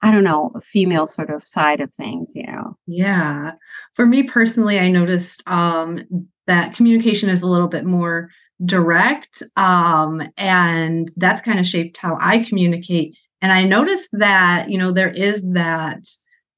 I 0.00 0.12
don't 0.12 0.24
know, 0.24 0.52
female 0.62 1.08
sort 1.08 1.30
of 1.30 1.42
side 1.42 1.80
of 1.80 1.92
things, 1.92 2.32
you 2.36 2.44
know. 2.46 2.76
Yeah. 2.86 3.52
For 3.94 4.06
me 4.06 4.22
personally, 4.22 4.78
I 4.78 4.88
noticed 4.88 5.42
um 5.48 6.04
that 6.46 6.74
communication 6.74 7.28
is 7.28 7.42
a 7.42 7.46
little 7.48 7.68
bit 7.68 7.84
more 7.84 8.30
direct 8.64 9.42
um 9.56 10.22
and 10.36 11.08
that's 11.16 11.40
kind 11.40 11.58
of 11.60 11.66
shaped 11.66 11.96
how 11.96 12.18
I 12.20 12.40
communicate 12.40 13.16
and 13.40 13.52
I 13.52 13.62
noticed 13.64 14.10
that, 14.12 14.68
you 14.68 14.78
know, 14.78 14.92
there 14.92 15.10
is 15.10 15.52
that 15.52 16.08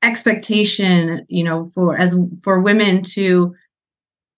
expectation 0.02 1.26
you 1.28 1.44
know 1.44 1.70
for 1.74 1.94
as 1.98 2.16
for 2.42 2.60
women 2.60 3.02
to 3.02 3.54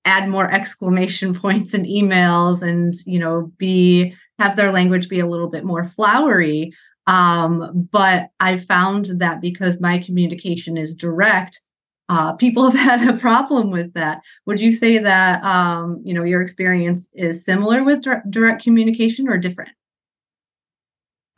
add 0.05 0.29
more 0.29 0.51
exclamation 0.51 1.35
points 1.45 1.75
in 1.75 1.85
emails 1.85 2.63
and 2.63 2.95
you 3.07 3.19
know 3.19 3.53
be 3.59 4.15
have 4.39 4.57
their 4.57 4.73
language 4.73 5.09
be 5.09 5.21
a 5.21 5.27
little 5.27 5.49
bit 5.49 5.65
more 5.65 5.85
flowery. 5.85 6.73
Um, 7.09 7.89
but 7.91 8.31
i 8.39 8.57
found 8.59 9.07
that 9.17 9.41
because 9.41 9.81
my 9.81 9.99
communication 9.99 10.77
is 10.77 10.95
direct 10.95 11.61
uh, 12.09 12.33
people 12.35 12.71
have 12.71 13.01
had 13.01 13.09
a 13.15 13.19
problem 13.19 13.71
with 13.71 13.93
that. 13.95 14.21
Would 14.47 14.61
you 14.61 14.71
say 14.71 14.99
that 14.99 15.43
um, 15.45 16.01
you 16.05 16.15
know 16.15 16.25
your 16.25 16.43
experience 16.43 17.09
is 17.15 17.45
similar 17.45 17.83
with 17.83 18.05
direct 18.31 18.63
communication 18.63 19.29
or 19.29 19.39
different? 19.39 19.71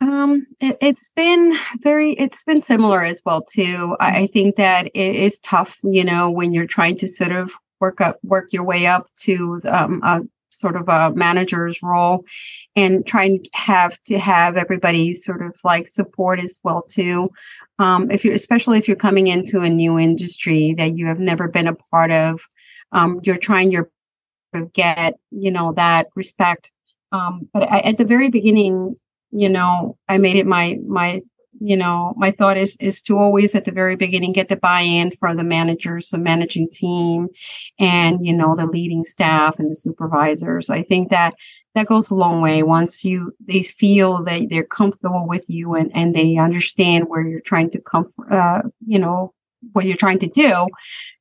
Um, 0.01 0.45
it, 0.59 0.77
has 0.81 1.09
been 1.15 1.53
very, 1.81 2.11
it's 2.11 2.43
been 2.43 2.61
similar 2.61 3.01
as 3.03 3.21
well 3.25 3.41
too. 3.41 3.95
I 3.99 4.27
think 4.27 4.57
that 4.57 4.87
it 4.87 5.15
is 5.15 5.39
tough, 5.39 5.77
you 5.83 6.03
know, 6.03 6.29
when 6.29 6.53
you're 6.53 6.67
trying 6.67 6.97
to 6.97 7.07
sort 7.07 7.31
of 7.31 7.53
work 7.79 8.01
up, 8.01 8.19
work 8.23 8.53
your 8.53 8.63
way 8.63 8.85
up 8.85 9.07
to 9.15 9.59
um, 9.67 10.01
a 10.03 10.21
sort 10.49 10.75
of 10.75 10.87
a 10.87 11.13
manager's 11.15 11.83
role, 11.83 12.23
and 12.75 13.05
try 13.05 13.25
and 13.25 13.47
have 13.53 14.01
to 14.03 14.17
have 14.17 14.57
everybody's 14.57 15.23
sort 15.23 15.41
of 15.41 15.55
like 15.63 15.87
support 15.87 16.39
as 16.39 16.59
well 16.63 16.83
too. 16.83 17.27
Um, 17.79 18.09
if 18.09 18.23
you're, 18.23 18.33
especially 18.33 18.77
if 18.77 18.87
you're 18.87 18.95
coming 18.95 19.27
into 19.27 19.61
a 19.61 19.69
new 19.69 19.99
industry 19.99 20.73
that 20.77 20.95
you 20.95 21.07
have 21.07 21.19
never 21.19 21.47
been 21.47 21.67
a 21.67 21.75
part 21.75 22.11
of, 22.11 22.39
um, 22.91 23.19
you're 23.23 23.37
trying 23.37 23.71
your 23.71 23.89
get, 24.71 25.19
you 25.31 25.51
know, 25.51 25.73
that 25.73 26.07
respect. 26.15 26.71
Um, 27.11 27.49
but 27.53 27.69
I, 27.69 27.79
at 27.79 27.97
the 27.97 28.05
very 28.05 28.29
beginning, 28.29 28.95
you 29.35 29.49
know 29.49 29.97
i 30.07 30.17
made 30.17 30.37
it 30.37 30.47
my 30.47 30.79
my 30.87 31.21
you 31.59 31.77
know 31.77 32.13
my 32.17 32.31
thought 32.31 32.57
is 32.57 32.75
is 32.79 33.01
to 33.01 33.17
always 33.17 33.55
at 33.55 33.65
the 33.65 33.71
very 33.71 33.95
beginning 33.95 34.33
get 34.33 34.47
the 34.47 34.55
buy-in 34.55 35.11
for 35.11 35.35
the 35.35 35.43
managers 35.43 36.09
the 36.09 36.17
managing 36.17 36.69
team 36.69 37.27
and 37.79 38.25
you 38.25 38.33
know 38.33 38.55
the 38.55 38.65
leading 38.65 39.03
staff 39.03 39.59
and 39.59 39.69
the 39.69 39.75
supervisors. 39.75 40.69
I 40.69 40.81
think 40.81 41.09
that 41.09 41.35
that 41.75 41.87
goes 41.87 42.09
a 42.09 42.15
long 42.15 42.41
way. 42.41 42.63
Once 42.63 43.05
you 43.05 43.33
they 43.45 43.61
feel 43.61 44.23
that 44.23 44.47
they're 44.49 44.63
comfortable 44.63 45.27
with 45.27 45.45
you 45.49 45.73
and 45.75 45.91
and 45.93 46.15
they 46.15 46.37
understand 46.37 47.05
where 47.07 47.25
you're 47.25 47.41
trying 47.41 47.69
to 47.71 47.81
come 47.81 48.11
uh, 48.31 48.61
you 48.85 48.99
know 48.99 49.33
what 49.73 49.85
you're 49.85 49.97
trying 49.97 50.19
to 50.19 50.27
do, 50.27 50.67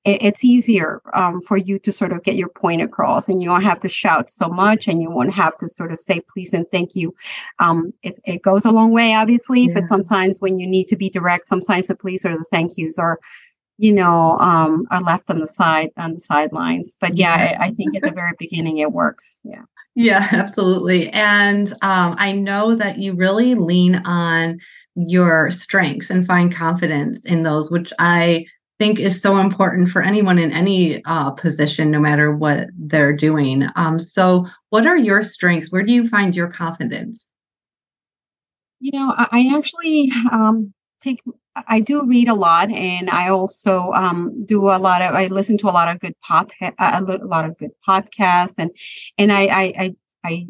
it, 0.05 0.23
it's 0.23 0.45
easier 0.45 1.01
um, 1.13 1.41
for 1.41 1.57
you 1.57 1.79
to 1.81 1.93
sort 1.93 2.13
of 2.13 2.23
get 2.23 2.37
your 2.37 2.49
point 2.49 2.83
across 2.83 3.29
and 3.29 3.43
you 3.43 3.49
don't 3.49 3.63
have 3.63 3.81
to 3.81 3.89
shout 3.89 4.31
so 4.31 4.49
much 4.49 4.89
and 4.89 5.01
you 5.01 5.11
won't 5.11 5.35
have 5.35 5.57
to 5.59 5.69
sort 5.69 5.93
of 5.93 6.01
say 6.01 6.21
please 6.33 6.55
and 6.55 6.69
thank 6.69 6.95
you. 6.95 7.15
Um, 7.59 7.93
it, 8.03 8.19
it 8.25 8.43
goes 8.43 8.65
a 8.65 8.71
long 8.71 8.93
way, 8.93 9.15
obviously, 9.15 9.63
yeah. 9.63 9.75
but 9.75 9.85
sometimes 9.85 10.41
when 10.41 10.59
you 10.59 10.67
need 10.67 10.89
to 10.89 10.97
be 10.97 11.11
direct, 11.11 11.49
sometimes 11.49 11.89
the 11.89 11.97
please 11.97 12.25
or 12.25 12.37
the 12.37 12.45
thank 12.51 12.77
yous 12.77 12.99
are 12.99 13.19
you 13.79 13.93
know 13.93 14.39
um, 14.39 14.87
are 14.91 15.03
left 15.03 15.31
on 15.31 15.39
the 15.39 15.49
side 15.49 15.91
on 15.97 16.15
the 16.15 16.21
sidelines. 16.21 16.97
But 17.01 17.17
yeah. 17.17 17.57
I, 17.59 17.67
I, 17.67 17.71
think 17.73 17.97
at 17.97 18.03
the 18.03 18.13
very 18.13 18.33
beginning 18.39 18.79
it 18.79 18.93
works. 18.93 19.41
Yeah. 19.43 19.63
Yeah 19.95 20.29
absolutely. 20.33 21.11
And 21.11 21.73
um, 21.83 22.15
i 22.19 22.33
know 22.33 22.75
that 22.75 22.99
you 22.99 23.15
really 23.15 23.55
lean 23.55 23.97
on 23.97 24.59
your 24.95 25.51
strengths 25.51 26.11
and 26.11 26.27
find 26.27 26.55
confidence 26.55 27.25
in 27.25 27.43
those, 27.43 27.71
which 27.71 27.93
I 27.99 28.47
think 28.79 28.99
is 28.99 29.21
so 29.21 29.39
important 29.39 29.89
for 29.89 30.03
anyone 30.03 30.39
in 30.39 30.53
any 30.53 31.05
uh, 31.05 31.31
position, 31.33 31.91
no 31.91 32.01
matter 32.01 32.35
what 32.35 32.69
they're 32.77 33.13
doing. 33.13 33.69
Um, 33.77 33.99
so, 33.99 34.47
what 34.71 34.87
are 34.87 34.97
your 34.97 35.23
strengths? 35.23 35.71
Where 35.71 35.83
do 35.83 35.93
you 35.93 36.09
find 36.09 36.35
your 36.35 36.49
confidence? 36.49 37.31
You 38.81 38.93
know, 38.99 39.15
I, 39.17 39.51
actually 39.57 40.13
um, 40.31 40.73
take. 41.01 41.23
I 41.69 41.79
do 41.81 42.05
read 42.05 42.29
a 42.29 42.35
lot, 42.35 42.71
and 42.71 43.09
I 43.09 43.29
also 43.29 43.93
um, 43.93 44.45
do 44.45 44.65
a 44.71 44.79
lot 44.79 45.03
of. 45.03 45.15
I 45.15 45.29
listen 45.29 45.57
to 45.59 45.69
a 45.69 45.71
lot 45.71 45.89
of 45.89 46.01
good 46.01 46.15
podcast, 46.29 46.75
a 46.79 47.25
lot 47.25 47.45
of 47.45 47.57
good 47.57 47.71
podcasts, 47.87 48.55
and 48.59 48.71
and 49.19 49.33
I 49.33 49.43
I 49.43 49.73
I, 49.79 49.95
I 50.25 50.47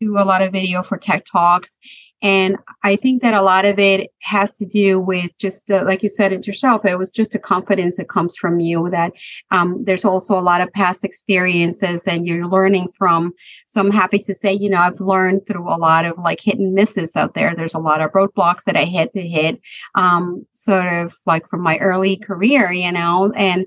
do 0.00 0.18
a 0.18 0.24
lot 0.24 0.42
of 0.42 0.52
video 0.52 0.82
for 0.82 0.98
TED 0.98 1.24
talks 1.24 1.78
and 2.22 2.56
I 2.82 2.96
think 2.96 3.20
that 3.22 3.34
a 3.34 3.42
lot 3.42 3.66
of 3.66 3.78
it 3.78 4.10
has 4.22 4.56
to 4.56 4.64
do 4.64 4.98
with 4.98 5.36
just, 5.36 5.70
uh, 5.70 5.84
like 5.84 6.02
you 6.02 6.08
said 6.08 6.32
it 6.32 6.46
yourself, 6.46 6.84
it 6.84 6.98
was 6.98 7.10
just 7.10 7.34
a 7.34 7.38
confidence 7.38 7.98
that 7.98 8.08
comes 8.08 8.34
from 8.36 8.60
you 8.60 8.88
that 8.90 9.12
um, 9.50 9.84
there's 9.84 10.06
also 10.06 10.38
a 10.38 10.40
lot 10.40 10.62
of 10.62 10.72
past 10.72 11.04
experiences 11.04 12.06
and 12.06 12.26
you're 12.26 12.48
learning 12.48 12.88
from. 12.96 13.32
So 13.66 13.80
I'm 13.80 13.90
happy 13.90 14.18
to 14.20 14.34
say, 14.34 14.54
you 14.54 14.70
know, 14.70 14.80
I've 14.80 15.00
learned 15.00 15.46
through 15.46 15.68
a 15.68 15.76
lot 15.76 16.06
of 16.06 16.16
like 16.18 16.40
hit 16.40 16.58
and 16.58 16.72
misses 16.72 17.14
out 17.14 17.34
there. 17.34 17.54
There's 17.54 17.74
a 17.74 17.78
lot 17.78 18.00
of 18.00 18.12
roadblocks 18.12 18.64
that 18.64 18.76
I 18.76 18.84
had 18.84 19.12
to 19.12 19.20
hit, 19.20 19.60
um, 19.94 20.46
sort 20.54 20.90
of 20.90 21.14
like 21.26 21.46
from 21.46 21.62
my 21.62 21.76
early 21.78 22.16
career, 22.16 22.72
you 22.72 22.90
know, 22.90 23.32
and 23.36 23.66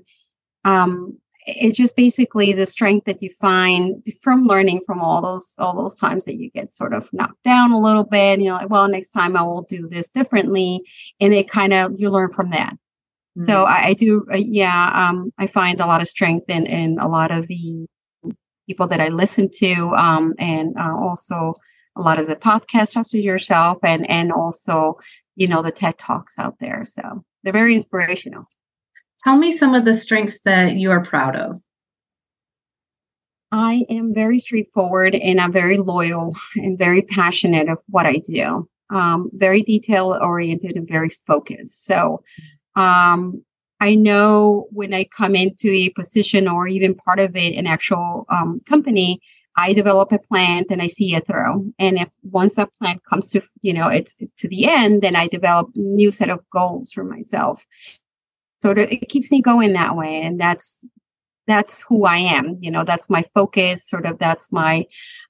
um, 0.64 1.16
it's 1.48 1.78
just 1.78 1.96
basically 1.96 2.52
the 2.52 2.66
strength 2.66 3.06
that 3.06 3.22
you 3.22 3.30
find 3.30 4.02
from 4.22 4.44
learning 4.44 4.80
from 4.84 5.00
all 5.00 5.22
those 5.22 5.54
all 5.58 5.74
those 5.74 5.94
times 5.94 6.24
that 6.24 6.36
you 6.36 6.50
get 6.50 6.74
sort 6.74 6.92
of 6.92 7.08
knocked 7.12 7.42
down 7.42 7.72
a 7.72 7.80
little 7.80 8.04
bit 8.04 8.34
and 8.34 8.42
you're 8.42 8.54
like 8.54 8.70
well 8.70 8.88
next 8.88 9.10
time 9.10 9.36
i 9.36 9.42
will 9.42 9.62
do 9.62 9.88
this 9.88 10.08
differently 10.10 10.80
and 11.20 11.32
it 11.32 11.48
kind 11.48 11.72
of 11.72 11.92
you 11.96 12.10
learn 12.10 12.32
from 12.32 12.50
that. 12.50 12.74
Mm-hmm. 12.74 13.46
so 13.46 13.64
I, 13.64 13.86
I 13.86 13.94
do 13.94 14.26
uh, 14.32 14.36
yeah 14.36 15.08
um, 15.10 15.32
i 15.38 15.46
find 15.46 15.80
a 15.80 15.86
lot 15.86 16.02
of 16.02 16.08
strength 16.08 16.48
in 16.48 16.66
in 16.66 16.98
a 16.98 17.08
lot 17.08 17.30
of 17.30 17.46
the 17.46 17.86
people 18.66 18.86
that 18.88 19.00
i 19.00 19.08
listen 19.08 19.48
to 19.60 19.94
um, 19.96 20.34
and 20.38 20.76
uh, 20.78 20.94
also 20.94 21.54
a 21.96 22.02
lot 22.02 22.18
of 22.18 22.26
the 22.26 22.36
podcasts 22.36 22.92
such 22.92 23.14
as 23.14 23.24
yourself 23.24 23.78
and 23.82 24.08
and 24.08 24.32
also 24.32 24.94
you 25.38 25.46
know 25.46 25.62
the 25.62 25.70
ted 25.70 25.96
talks 25.96 26.38
out 26.38 26.58
there. 26.58 26.84
So 26.84 27.24
they're 27.42 27.52
very 27.52 27.74
inspirational 27.74 28.44
Tell 29.24 29.36
me 29.36 29.50
some 29.50 29.74
of 29.74 29.84
the 29.84 29.94
strengths 29.94 30.42
that 30.42 30.76
you 30.76 30.90
are 30.90 31.02
proud 31.02 31.36
of. 31.36 31.60
I 33.50 33.84
am 33.88 34.14
very 34.14 34.38
straightforward 34.38 35.14
and 35.14 35.40
I'm 35.40 35.52
very 35.52 35.78
loyal 35.78 36.36
and 36.56 36.78
very 36.78 37.02
passionate 37.02 37.68
of 37.68 37.78
what 37.88 38.06
I 38.06 38.16
do. 38.16 38.68
Um, 38.90 39.30
very 39.32 39.62
detail 39.62 40.18
oriented 40.20 40.76
and 40.76 40.86
very 40.86 41.08
focused. 41.08 41.84
So 41.84 42.22
um, 42.76 43.42
I 43.80 43.94
know 43.94 44.66
when 44.70 44.94
I 44.94 45.04
come 45.04 45.34
into 45.34 45.68
a 45.70 45.90
position 45.90 46.48
or 46.48 46.68
even 46.68 46.94
part 46.94 47.20
of 47.20 47.36
it, 47.36 47.56
an 47.56 47.66
actual 47.66 48.24
um, 48.28 48.60
company, 48.66 49.20
I 49.56 49.72
develop 49.72 50.12
a 50.12 50.18
plan 50.18 50.64
and 50.70 50.80
I 50.80 50.86
see 50.86 51.14
it 51.14 51.26
through. 51.26 51.72
And 51.78 51.98
if 51.98 52.08
once 52.22 52.54
that 52.56 52.70
plan 52.80 53.00
comes 53.08 53.30
to, 53.30 53.42
you 53.62 53.72
know, 53.72 53.88
it's 53.88 54.14
to 54.14 54.48
the 54.48 54.66
end, 54.66 55.02
then 55.02 55.16
I 55.16 55.26
develop 55.26 55.70
new 55.74 56.10
set 56.12 56.30
of 56.30 56.48
goals 56.50 56.92
for 56.92 57.02
myself 57.02 57.66
sort 58.60 58.78
of 58.78 58.90
it 58.90 59.08
keeps 59.08 59.30
me 59.30 59.40
going 59.40 59.72
that 59.72 59.96
way 59.96 60.22
and 60.22 60.40
that's 60.40 60.84
that's 61.46 61.82
who 61.82 62.04
i 62.04 62.16
am 62.16 62.56
you 62.60 62.70
know 62.70 62.84
that's 62.84 63.08
my 63.10 63.24
focus 63.34 63.88
sort 63.88 64.06
of 64.06 64.18
that's 64.18 64.52
my 64.52 64.84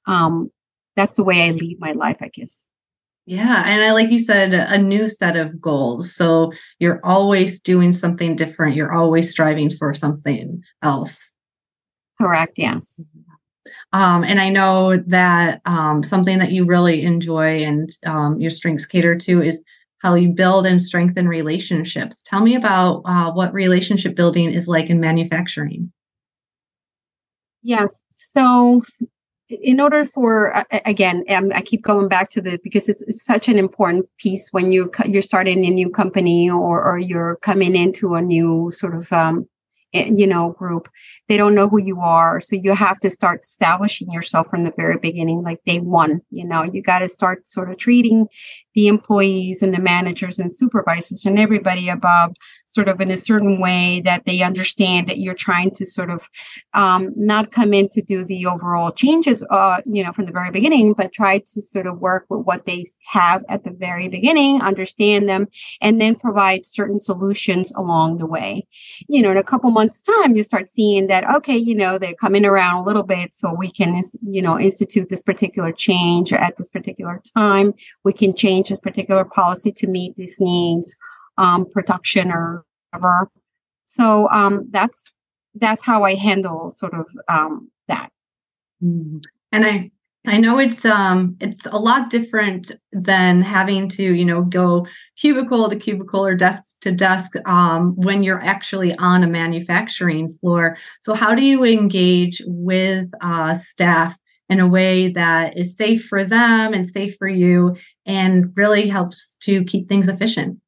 um 0.06 0.50
that's 0.96 1.16
the 1.16 1.24
way 1.24 1.46
i 1.46 1.50
lead 1.50 1.78
my 1.80 1.92
life 1.92 2.16
i 2.20 2.28
guess 2.28 2.66
Yeah, 3.26 3.62
and 3.66 3.82
I 3.82 3.92
like 3.92 4.10
you 4.10 4.18
said, 4.18 4.54
a 4.54 4.78
new 4.78 5.06
set 5.06 5.36
of 5.36 5.60
goals. 5.60 6.14
So 6.14 6.50
you're 6.78 7.00
always 7.04 7.60
doing 7.60 7.92
something 7.92 8.36
different. 8.36 8.74
You're 8.74 8.94
always 8.94 9.30
striving 9.30 9.68
for 9.68 9.92
something 9.92 10.62
else. 10.82 11.30
Correct. 12.18 12.58
Yes. 12.58 13.02
Um, 13.92 14.24
and 14.24 14.40
I 14.40 14.48
know 14.48 14.96
that 14.96 15.60
um, 15.66 16.02
something 16.02 16.38
that 16.38 16.52
you 16.52 16.64
really 16.64 17.02
enjoy 17.02 17.62
and 17.64 17.90
um, 18.06 18.40
your 18.40 18.50
strengths 18.50 18.86
cater 18.86 19.14
to 19.16 19.42
is 19.42 19.62
how 19.98 20.14
you 20.14 20.28
build 20.28 20.66
and 20.66 20.80
strengthen 20.80 21.28
relationships. 21.28 22.22
Tell 22.24 22.40
me 22.40 22.54
about 22.54 23.02
uh, 23.04 23.32
what 23.32 23.52
relationship 23.52 24.14
building 24.14 24.52
is 24.52 24.68
like 24.68 24.90
in 24.90 25.00
manufacturing. 25.00 25.92
Yes. 27.62 28.02
So 28.10 28.82
in 29.48 29.80
order 29.80 30.04
for 30.04 30.62
again 30.84 31.24
um, 31.30 31.50
i 31.54 31.62
keep 31.62 31.82
going 31.82 32.06
back 32.06 32.28
to 32.28 32.40
the 32.40 32.58
because 32.62 32.88
it's, 32.88 33.24
such 33.24 33.48
an 33.48 33.58
important 33.58 34.06
piece 34.18 34.52
when 34.52 34.70
you 34.70 34.90
you're 35.06 35.22
starting 35.22 35.64
a 35.64 35.70
new 35.70 35.88
company 35.88 36.50
or 36.50 36.84
or 36.84 36.98
you're 36.98 37.36
coming 37.36 37.74
into 37.74 38.14
a 38.14 38.20
new 38.20 38.70
sort 38.70 38.94
of 38.94 39.10
um, 39.12 39.48
Eh, 39.94 40.10
you 40.14 40.26
know 40.26 40.50
group 40.50 40.86
they 41.30 41.38
don't 41.38 41.54
know 41.54 41.66
who 41.66 41.78
you 41.78 41.98
are 41.98 42.42
so 42.42 42.54
you 42.54 42.74
have 42.74 42.98
to 42.98 43.08
start 43.08 43.40
establishing 43.42 44.10
yourself 44.12 44.46
from 44.46 44.62
the 44.62 44.72
very 44.76 44.98
beginning 44.98 45.42
like 45.42 45.64
day 45.64 45.80
one 45.80 46.20
you 46.30 46.44
know 46.44 46.62
you 46.62 46.82
got 46.82 46.98
to 46.98 47.08
start 47.08 47.46
sort 47.46 47.70
of 47.70 47.78
treating 47.78 48.26
the 48.74 48.86
employees 48.86 49.62
and 49.62 49.72
the 49.72 49.80
managers 49.80 50.38
and 50.38 50.52
supervisors 50.52 51.24
and 51.24 51.38
everybody 51.38 51.88
above 51.88 52.36
sort 52.68 52.88
of 52.88 53.00
in 53.00 53.10
a 53.10 53.16
certain 53.16 53.60
way 53.60 54.00
that 54.04 54.24
they 54.26 54.42
understand 54.42 55.08
that 55.08 55.18
you're 55.18 55.34
trying 55.34 55.70
to 55.70 55.86
sort 55.86 56.10
of 56.10 56.28
um, 56.74 57.12
not 57.16 57.50
come 57.50 57.72
in 57.72 57.88
to 57.88 58.02
do 58.02 58.24
the 58.24 58.46
overall 58.46 58.92
changes, 58.92 59.44
uh, 59.50 59.80
you 59.86 60.04
know, 60.04 60.12
from 60.12 60.26
the 60.26 60.32
very 60.32 60.50
beginning, 60.50 60.92
but 60.92 61.12
try 61.12 61.38
to 61.38 61.62
sort 61.62 61.86
of 61.86 61.98
work 61.98 62.26
with 62.28 62.44
what 62.44 62.66
they 62.66 62.84
have 63.06 63.42
at 63.48 63.64
the 63.64 63.70
very 63.70 64.08
beginning, 64.08 64.60
understand 64.60 65.28
them, 65.28 65.48
and 65.80 66.00
then 66.00 66.14
provide 66.14 66.66
certain 66.66 67.00
solutions 67.00 67.72
along 67.72 68.18
the 68.18 68.26
way. 68.26 68.66
You 69.08 69.22
know, 69.22 69.30
in 69.30 69.38
a 69.38 69.42
couple 69.42 69.70
months' 69.70 70.02
time, 70.02 70.36
you 70.36 70.42
start 70.42 70.68
seeing 70.68 71.06
that, 71.06 71.28
okay, 71.36 71.56
you 71.56 71.74
know, 71.74 71.98
they're 71.98 72.14
coming 72.14 72.44
around 72.44 72.82
a 72.82 72.84
little 72.84 73.02
bit, 73.02 73.34
so 73.34 73.52
we 73.52 73.72
can, 73.72 74.00
you 74.22 74.42
know, 74.42 74.60
institute 74.60 75.08
this 75.08 75.22
particular 75.22 75.72
change 75.72 76.32
at 76.34 76.58
this 76.58 76.68
particular 76.68 77.22
time. 77.34 77.72
We 78.04 78.12
can 78.12 78.34
change 78.34 78.68
this 78.68 78.78
particular 78.78 79.24
policy 79.24 79.72
to 79.72 79.86
meet 79.86 80.16
these 80.16 80.38
needs 80.38 80.96
um, 81.38 81.64
production 81.70 82.30
or 82.30 82.64
whatever. 82.90 83.30
So 83.86 84.28
um, 84.28 84.66
that's 84.70 85.12
that's 85.54 85.82
how 85.82 86.04
I 86.04 86.14
handle 86.14 86.70
sort 86.70 86.94
of 86.94 87.08
um, 87.28 87.70
that. 87.88 88.10
Mm-hmm. 88.82 89.18
And 89.52 89.66
I 89.66 89.90
I 90.26 90.36
know 90.36 90.58
it's 90.58 90.84
um 90.84 91.36
it's 91.40 91.64
a 91.66 91.78
lot 91.78 92.10
different 92.10 92.72
than 92.92 93.40
having 93.40 93.88
to 93.90 94.02
you 94.02 94.24
know 94.24 94.42
go 94.42 94.86
cubicle 95.16 95.70
to 95.70 95.76
cubicle 95.76 96.26
or 96.26 96.34
desk 96.34 96.76
to 96.82 96.92
desk 96.92 97.32
um, 97.46 97.94
when 97.96 98.22
you're 98.22 98.42
actually 98.42 98.94
on 98.98 99.24
a 99.24 99.28
manufacturing 99.28 100.32
floor. 100.40 100.76
So 101.02 101.14
how 101.14 101.34
do 101.34 101.44
you 101.44 101.64
engage 101.64 102.42
with 102.46 103.08
uh, 103.20 103.54
staff 103.54 104.18
in 104.50 104.60
a 104.60 104.68
way 104.68 105.08
that 105.08 105.56
is 105.58 105.76
safe 105.76 106.06
for 106.06 106.24
them 106.24 106.74
and 106.74 106.88
safe 106.88 107.16
for 107.18 107.28
you 107.28 107.76
and 108.06 108.52
really 108.54 108.88
helps 108.88 109.36
to 109.42 109.64
keep 109.64 109.88
things 109.88 110.08
efficient? 110.08 110.58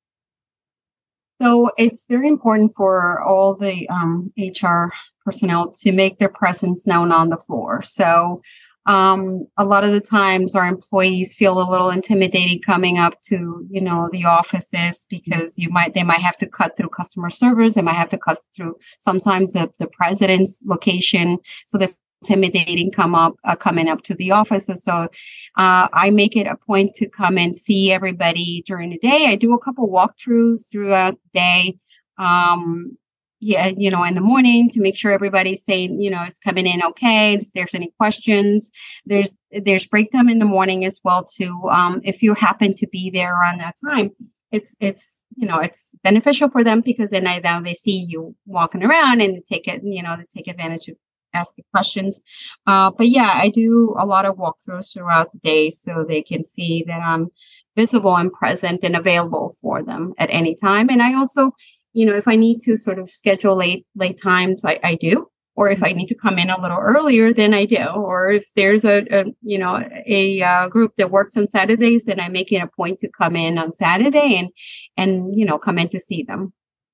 So 1.40 1.70
it's 1.78 2.04
very 2.06 2.28
important 2.28 2.73
for 2.75 3.23
all 3.23 3.54
the 3.54 3.88
um, 3.88 4.32
HR 4.37 4.92
personnel 5.25 5.70
to 5.70 5.92
make 5.92 6.18
their 6.18 6.28
presence 6.28 6.87
known 6.87 7.12
on 7.12 7.30
the 7.30 7.38
floor. 7.38 7.80
So 7.82 8.40
um, 8.87 9.47
a 9.56 9.64
lot 9.64 9.85
of 9.85 9.92
the 9.92 10.00
times 10.00 10.54
our 10.54 10.66
employees 10.66 11.35
feel 11.37 11.61
a 11.61 11.70
little 11.70 11.90
intimidating 11.90 12.61
coming 12.62 12.99
up 12.99 13.20
to 13.23 13.66
you 13.70 13.80
know 13.80 14.09
the 14.11 14.25
offices 14.25 15.06
because 15.09 15.59
you 15.59 15.68
might 15.68 15.94
they 15.94 16.02
might 16.02 16.20
have 16.20 16.38
to 16.38 16.47
cut 16.47 16.76
through 16.76 16.88
customer 16.88 17.28
service 17.28 17.75
they 17.75 17.82
might 17.82 17.94
have 17.94 18.09
to 18.09 18.18
cut 18.18 18.38
through 18.56 18.75
sometimes 19.00 19.52
the, 19.52 19.70
the 19.78 19.87
president's 19.88 20.62
location 20.64 21.38
so 21.66 21.76
the 21.76 21.94
intimidating 22.23 22.90
come 22.90 23.14
up 23.14 23.35
uh, 23.44 23.56
coming 23.56 23.88
up 23.88 24.02
to 24.02 24.14
the 24.14 24.30
offices 24.30 24.82
so 24.82 25.09
uh, 25.57 25.88
i 25.92 26.11
make 26.11 26.37
it 26.37 26.47
a 26.47 26.57
point 26.57 26.95
to 26.95 27.09
come 27.09 27.38
and 27.38 27.57
see 27.57 27.92
everybody 27.92 28.62
during 28.66 28.90
the 28.90 28.98
day. 28.98 29.27
I 29.29 29.37
do 29.37 29.55
a 29.55 29.59
couple 29.59 29.88
walkthroughs 29.88 30.70
throughout 30.70 31.14
the 31.14 31.40
day 31.40 31.77
um, 32.18 32.96
yeah 33.40 33.72
you 33.77 33.90
know 33.90 34.05
in 34.05 34.14
the 34.14 34.20
morning 34.20 34.68
to 34.68 34.81
make 34.81 34.96
sure 34.96 35.11
everybody's 35.11 35.64
saying 35.64 36.01
you 36.01 36.11
know 36.11 36.22
it's 36.22 36.38
coming 36.38 36.66
in 36.66 36.83
okay 36.85 37.35
if 37.35 37.51
there's 37.53 37.75
any 37.75 37.92
questions. 37.98 38.70
There's 39.07 39.33
there's 39.51 39.87
break 39.87 40.12
time 40.12 40.29
in 40.29 40.38
the 40.38 40.44
morning 40.44 40.85
as 40.85 41.01
well 41.03 41.25
too 41.25 41.59
um, 41.70 42.01
if 42.05 42.22
you 42.22 42.35
happen 42.35 42.75
to 42.77 42.87
be 42.88 43.11
there 43.11 43.42
on 43.42 43.59
that 43.59 43.77
time. 43.85 44.11
It's 44.53 44.77
it's 44.81 45.22
you 45.37 45.46
know 45.46 45.59
it's 45.59 45.92
beneficial 46.03 46.51
for 46.51 46.62
them 46.62 46.83
because 46.83 47.11
then 47.11 47.27
I, 47.27 47.38
now 47.38 47.61
they 47.61 47.75
see 47.75 48.05
you 48.09 48.35
walking 48.46 48.85
around 48.85 49.20
and 49.22 49.44
take 49.46 49.66
it 49.66 49.83
you 49.83 50.03
know 50.03 50.16
to 50.16 50.27
take 50.27 50.48
advantage 50.48 50.88
of 50.88 50.96
asking 51.35 51.64
questions. 51.73 52.23
Uh, 52.66 52.90
but 52.97 53.09
yeah, 53.09 53.33
I 53.35 53.49
do 53.49 53.95
a 53.99 54.07
lot 54.07 54.25
of 54.25 54.37
walkthroughs 54.37 54.93
throughout 54.93 55.33
the 55.33 55.38
day 55.38 55.71
so 55.71 56.05
they 56.07 56.23
can 56.23 56.45
see 56.45 56.85
that 56.87 57.01
I'm 57.01 57.29
visible 57.77 58.16
and 58.16 58.33
present 58.33 58.85
and 58.85 58.97
available 58.97 59.57
for 59.61 59.83
them 59.83 60.12
at 60.19 60.31
any 60.31 60.55
time. 60.55 60.90
And 60.90 61.03
I 61.03 61.14
also, 61.14 61.53
you 61.93 62.07
know, 62.07 62.14
if 62.14 62.29
I 62.29 62.37
need 62.37 62.61
to 62.61 62.77
sort 62.77 62.99
of 62.99 63.11
schedule 63.11 63.57
late 63.57 63.87
late 63.95 64.21
times, 64.21 64.64
I, 64.64 64.79
I 64.83 64.95
do. 64.97 65.25
Or 65.57 65.69
if 65.69 65.83
I 65.83 65.93
need 65.93 66.07
to 66.07 66.14
come 66.14 66.38
in 66.38 66.49
a 66.49 66.61
little 66.61 66.79
earlier, 66.79 67.35
then 67.35 67.53
I 67.53 67.66
do. 67.66 67.85
Or 67.85 68.31
if 68.31 68.47
there's 68.55 68.85
a, 68.85 69.05
a 69.11 69.25
you 69.43 69.59
know 69.59 69.83
a 70.07 70.43
uh, 70.43 70.69
group 70.69 70.93
that 70.97 71.11
works 71.11 71.37
on 71.37 71.47
Saturdays, 71.49 72.07
then 72.07 72.21
I 72.21 72.29
make 72.29 72.51
it 72.53 72.62
a 72.62 72.69
point 72.69 72.99
to 73.01 73.11
come 73.11 73.37
in 73.37 73.59
on 73.59 73.73
Saturday 73.73 74.37
and 74.37 74.49
and 74.97 75.35
you 75.37 75.45
know 75.45 75.59
come 75.59 75.79
in 75.79 75.88
to 75.88 76.01
see 76.01 76.23
them. 76.23 76.53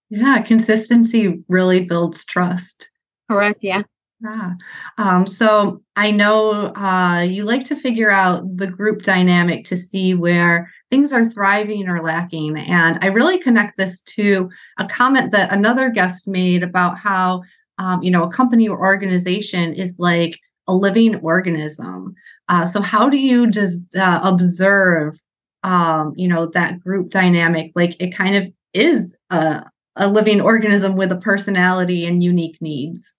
Yeah, 0.09 0.41
consistency 0.41 1.45
really 1.49 1.85
builds 1.85 2.25
trust. 2.25 2.91
Correct. 3.31 3.63
Yeah. 3.63 3.83
Yeah. 4.23 4.55
Um, 4.97 5.27
so 5.27 5.83
I 5.95 6.11
know 6.11 6.75
uh, 6.75 7.21
you 7.21 7.45
like 7.45 7.67
to 7.67 7.77
figure 7.77 8.11
out 8.11 8.57
the 8.57 8.67
group 8.67 9.03
dynamic 9.03 9.67
to 9.67 9.77
see 9.77 10.15
where 10.15 10.73
things 10.91 11.13
are 11.13 11.25
thriving 11.25 11.87
or 11.87 12.03
lacking. 12.03 12.57
And 12.57 12.99
I 13.03 13.09
really 13.09 13.39
connect 13.39 13.77
this 13.77 14.01
to 14.03 14.49
a 14.79 14.87
comment 14.87 15.33
that 15.33 15.53
another 15.53 15.91
guest 15.91 16.27
made 16.27 16.63
about 16.63 16.99
how, 16.99 17.43
um, 17.79 18.03
you 18.03 18.11
know, 18.11 18.25
a 18.25 18.33
company 18.33 18.69
or 18.69 18.79
organization 18.79 19.75
is 19.75 19.99
like 19.99 20.39
a 20.67 20.75
living 20.75 21.17
organism. 21.17 22.15
Uh, 22.49 22.65
so 22.65 22.81
how 22.81 23.11
do 23.11 23.19
you 23.19 23.51
just 23.51 23.97
uh, 23.97 24.21
observe, 24.25 25.21
um, 25.63 26.15
you 26.17 26.27
know, 26.27 26.47
that 26.47 26.81
group 26.81 27.11
dynamic? 27.11 27.73
Like 27.75 28.01
it 28.01 28.15
kind 28.15 28.35
of 28.35 28.51
is 28.73 29.15
a, 29.29 29.63
a 29.97 30.09
living 30.09 30.41
organism 30.41 30.97
with 30.97 31.13
a 31.13 31.17
personality 31.17 32.07
and 32.07 32.23
unique 32.23 32.57
needs. 32.63 33.13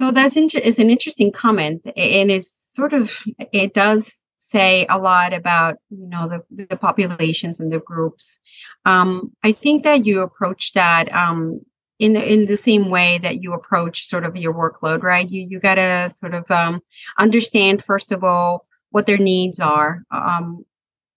So 0.00 0.12
that's 0.12 0.36
inter- 0.36 0.60
is 0.60 0.78
an 0.78 0.90
interesting 0.90 1.32
comment, 1.32 1.86
and 1.96 2.30
it's 2.30 2.50
sort 2.74 2.92
of 2.92 3.12
it 3.52 3.74
does 3.74 4.22
say 4.38 4.86
a 4.88 4.98
lot 4.98 5.34
about 5.34 5.78
you 5.90 6.06
know 6.06 6.28
the, 6.28 6.66
the 6.66 6.76
populations 6.76 7.60
and 7.60 7.72
the 7.72 7.80
groups. 7.80 8.38
Um, 8.84 9.32
I 9.42 9.52
think 9.52 9.84
that 9.84 10.06
you 10.06 10.20
approach 10.20 10.72
that 10.74 11.12
um, 11.12 11.60
in 11.98 12.16
in 12.16 12.46
the 12.46 12.56
same 12.56 12.90
way 12.90 13.18
that 13.18 13.42
you 13.42 13.52
approach 13.52 14.06
sort 14.06 14.24
of 14.24 14.36
your 14.36 14.54
workload, 14.54 15.02
right? 15.02 15.28
You 15.28 15.46
you 15.50 15.58
gotta 15.58 16.10
sort 16.14 16.34
of 16.34 16.48
um, 16.50 16.80
understand 17.18 17.84
first 17.84 18.12
of 18.12 18.22
all 18.22 18.64
what 18.90 19.06
their 19.06 19.18
needs 19.18 19.60
are. 19.60 20.04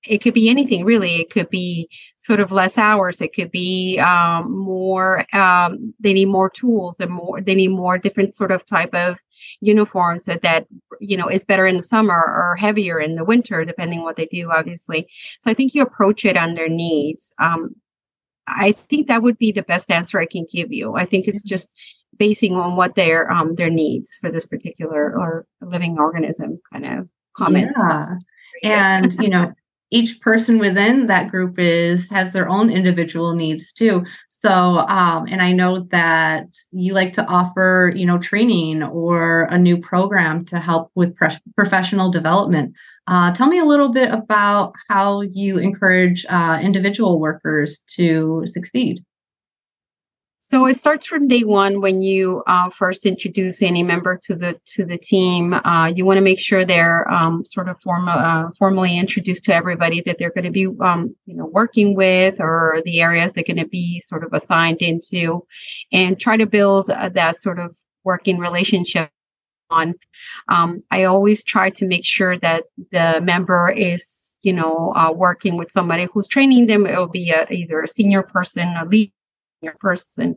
It 0.07 0.19
could 0.19 0.33
be 0.33 0.49
anything 0.49 0.83
really. 0.83 1.21
It 1.21 1.29
could 1.29 1.49
be 1.49 1.89
sort 2.17 2.39
of 2.39 2.51
less 2.51 2.77
hours. 2.77 3.21
It 3.21 3.33
could 3.33 3.51
be 3.51 3.99
um, 3.99 4.51
more 4.51 5.25
um, 5.33 5.93
they 5.99 6.13
need 6.13 6.25
more 6.25 6.49
tools 6.49 6.99
and 6.99 7.11
more 7.11 7.41
they 7.41 7.55
need 7.55 7.69
more 7.69 7.97
different 7.97 8.35
sort 8.35 8.51
of 8.51 8.65
type 8.65 8.93
of 8.95 9.19
uniforms 9.59 10.25
that, 10.25 10.41
that 10.41 10.67
you 10.99 11.17
know 11.17 11.27
is 11.27 11.45
better 11.45 11.67
in 11.67 11.77
the 11.77 11.83
summer 11.83 12.15
or 12.15 12.55
heavier 12.59 12.99
in 12.99 13.15
the 13.15 13.25
winter 13.25 13.65
depending 13.65 14.01
what 14.01 14.15
they 14.15 14.25
do 14.25 14.51
obviously. 14.51 15.07
So 15.41 15.51
i 15.51 15.53
think 15.53 15.73
you 15.73 15.81
approach 15.81 16.25
it 16.25 16.37
on 16.37 16.55
their 16.55 16.69
needs. 16.69 17.33
Um, 17.39 17.75
i 18.47 18.71
think 18.89 19.07
that 19.07 19.21
would 19.21 19.37
be 19.37 19.51
the 19.51 19.63
best 19.63 19.91
answer 19.91 20.19
i 20.19 20.25
can 20.25 20.45
give 20.51 20.71
you. 20.71 20.95
I 20.95 21.05
think 21.05 21.27
it's 21.27 21.43
just 21.43 21.73
basing 22.17 22.53
on 22.53 22.75
what 22.75 22.95
their 22.95 23.31
um, 23.31 23.55
their 23.55 23.69
needs 23.69 24.17
for 24.19 24.31
this 24.31 24.45
particular 24.45 25.17
or 25.17 25.45
living 25.61 25.97
organism 25.97 26.59
kind 26.71 26.85
of 26.85 27.09
comment. 27.35 27.73
Yeah. 27.77 28.15
And 28.63 29.13
you 29.15 29.29
know 29.29 29.53
each 29.91 30.19
person 30.21 30.57
within 30.57 31.07
that 31.07 31.29
group 31.29 31.59
is 31.59 32.09
has 32.09 32.31
their 32.31 32.49
own 32.49 32.69
individual 32.69 33.33
needs 33.33 33.71
too. 33.71 34.03
So 34.29 34.51
um, 34.51 35.27
and 35.29 35.41
i 35.41 35.51
know 35.51 35.79
that 35.91 36.47
you 36.71 36.93
like 36.93 37.13
to 37.13 37.25
offer 37.25 37.93
you 37.95 38.05
know 38.05 38.17
training 38.17 38.81
or 38.83 39.43
a 39.43 39.57
new 39.57 39.77
program 39.77 40.45
to 40.45 40.59
help 40.59 40.91
with 40.95 41.15
pre- 41.15 41.37
professional 41.55 42.09
development. 42.09 42.73
Uh, 43.07 43.31
tell 43.33 43.47
me 43.47 43.59
a 43.59 43.65
little 43.65 43.89
bit 43.89 44.11
about 44.11 44.73
how 44.87 45.21
you 45.21 45.57
encourage 45.57 46.25
uh, 46.29 46.59
individual 46.61 47.19
workers 47.19 47.79
to 47.87 48.43
succeed 48.45 49.03
So 50.51 50.65
it 50.65 50.75
starts 50.75 51.07
from 51.07 51.29
day 51.29 51.45
one 51.45 51.79
when 51.79 52.01
you 52.01 52.43
uh, 52.45 52.69
first 52.71 53.05
introduce 53.05 53.61
any 53.61 53.83
member 53.83 54.19
to 54.23 54.35
the 54.35 54.59
to 54.73 54.83
the 54.83 54.97
team. 54.97 55.53
Uh, 55.53 55.93
you 55.95 56.05
want 56.05 56.17
to 56.17 56.21
make 56.21 56.41
sure 56.41 56.65
they're 56.65 57.09
um, 57.09 57.45
sort 57.45 57.69
of 57.69 57.79
form, 57.79 58.09
uh, 58.09 58.49
formally 58.59 58.97
introduced 58.97 59.45
to 59.45 59.55
everybody 59.55 60.01
that 60.01 60.17
they're 60.19 60.33
going 60.33 60.43
to 60.43 60.51
be 60.51 60.67
um, 60.81 61.15
you 61.25 61.37
know 61.37 61.45
working 61.45 61.95
with 61.95 62.41
or 62.41 62.81
the 62.83 62.99
areas 62.99 63.31
they're 63.31 63.45
going 63.45 63.63
to 63.63 63.65
be 63.65 64.01
sort 64.01 64.25
of 64.25 64.33
assigned 64.33 64.81
into, 64.81 65.41
and 65.93 66.19
try 66.19 66.35
to 66.35 66.45
build 66.45 66.89
uh, 66.89 67.07
that 67.07 67.37
sort 67.37 67.57
of 67.57 67.73
working 68.03 68.37
relationship 68.37 69.09
on. 69.69 69.93
Um, 70.49 70.83
I 70.91 71.05
always 71.05 71.45
try 71.45 71.69
to 71.69 71.87
make 71.87 72.03
sure 72.03 72.37
that 72.39 72.65
the 72.91 73.21
member 73.23 73.71
is, 73.71 74.35
you 74.41 74.51
know, 74.51 74.91
uh, 74.97 75.13
working 75.15 75.55
with 75.55 75.71
somebody 75.71 76.09
who's 76.11 76.27
training 76.27 76.67
them. 76.67 76.85
It 76.85 76.97
will 76.97 77.07
be 77.07 77.31
a, 77.31 77.47
either 77.49 77.81
a 77.81 77.87
senior 77.87 78.21
person, 78.21 78.67
a 78.67 78.83
lead 78.83 79.13
person, 79.79 80.35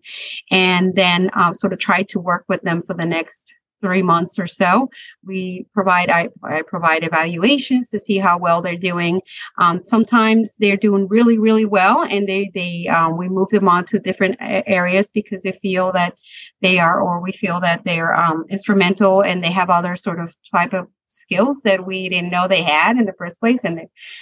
and 0.50 0.94
then 0.94 1.30
uh, 1.34 1.52
sort 1.52 1.72
of 1.72 1.78
try 1.78 2.02
to 2.04 2.20
work 2.20 2.44
with 2.48 2.62
them 2.62 2.80
for 2.80 2.94
the 2.94 3.06
next 3.06 3.54
three 3.80 4.02
months 4.02 4.38
or 4.38 4.46
so. 4.46 4.88
We 5.24 5.66
provide 5.74 6.08
I, 6.08 6.30
I 6.42 6.62
provide 6.62 7.04
evaluations 7.04 7.90
to 7.90 7.98
see 7.98 8.16
how 8.16 8.38
well 8.38 8.62
they're 8.62 8.76
doing. 8.76 9.20
Um, 9.58 9.82
sometimes 9.84 10.56
they're 10.58 10.78
doing 10.78 11.06
really 11.08 11.38
really 11.38 11.66
well, 11.66 12.04
and 12.04 12.26
they 12.26 12.50
they 12.54 12.88
um, 12.88 13.18
we 13.18 13.28
move 13.28 13.50
them 13.50 13.68
on 13.68 13.84
to 13.86 13.98
different 13.98 14.36
areas 14.40 15.10
because 15.10 15.42
they 15.42 15.52
feel 15.52 15.92
that 15.92 16.14
they 16.62 16.78
are, 16.78 17.00
or 17.00 17.20
we 17.20 17.32
feel 17.32 17.60
that 17.60 17.84
they're 17.84 18.14
um, 18.14 18.44
instrumental, 18.48 19.22
and 19.22 19.44
they 19.44 19.52
have 19.52 19.70
other 19.70 19.96
sort 19.96 20.18
of 20.18 20.34
type 20.50 20.72
of 20.72 20.86
skills 21.08 21.60
that 21.62 21.86
we 21.86 22.08
didn't 22.08 22.30
know 22.30 22.48
they 22.48 22.62
had 22.62 22.96
in 22.96 23.04
the 23.04 23.14
first 23.18 23.38
place, 23.38 23.64
and 23.64 23.80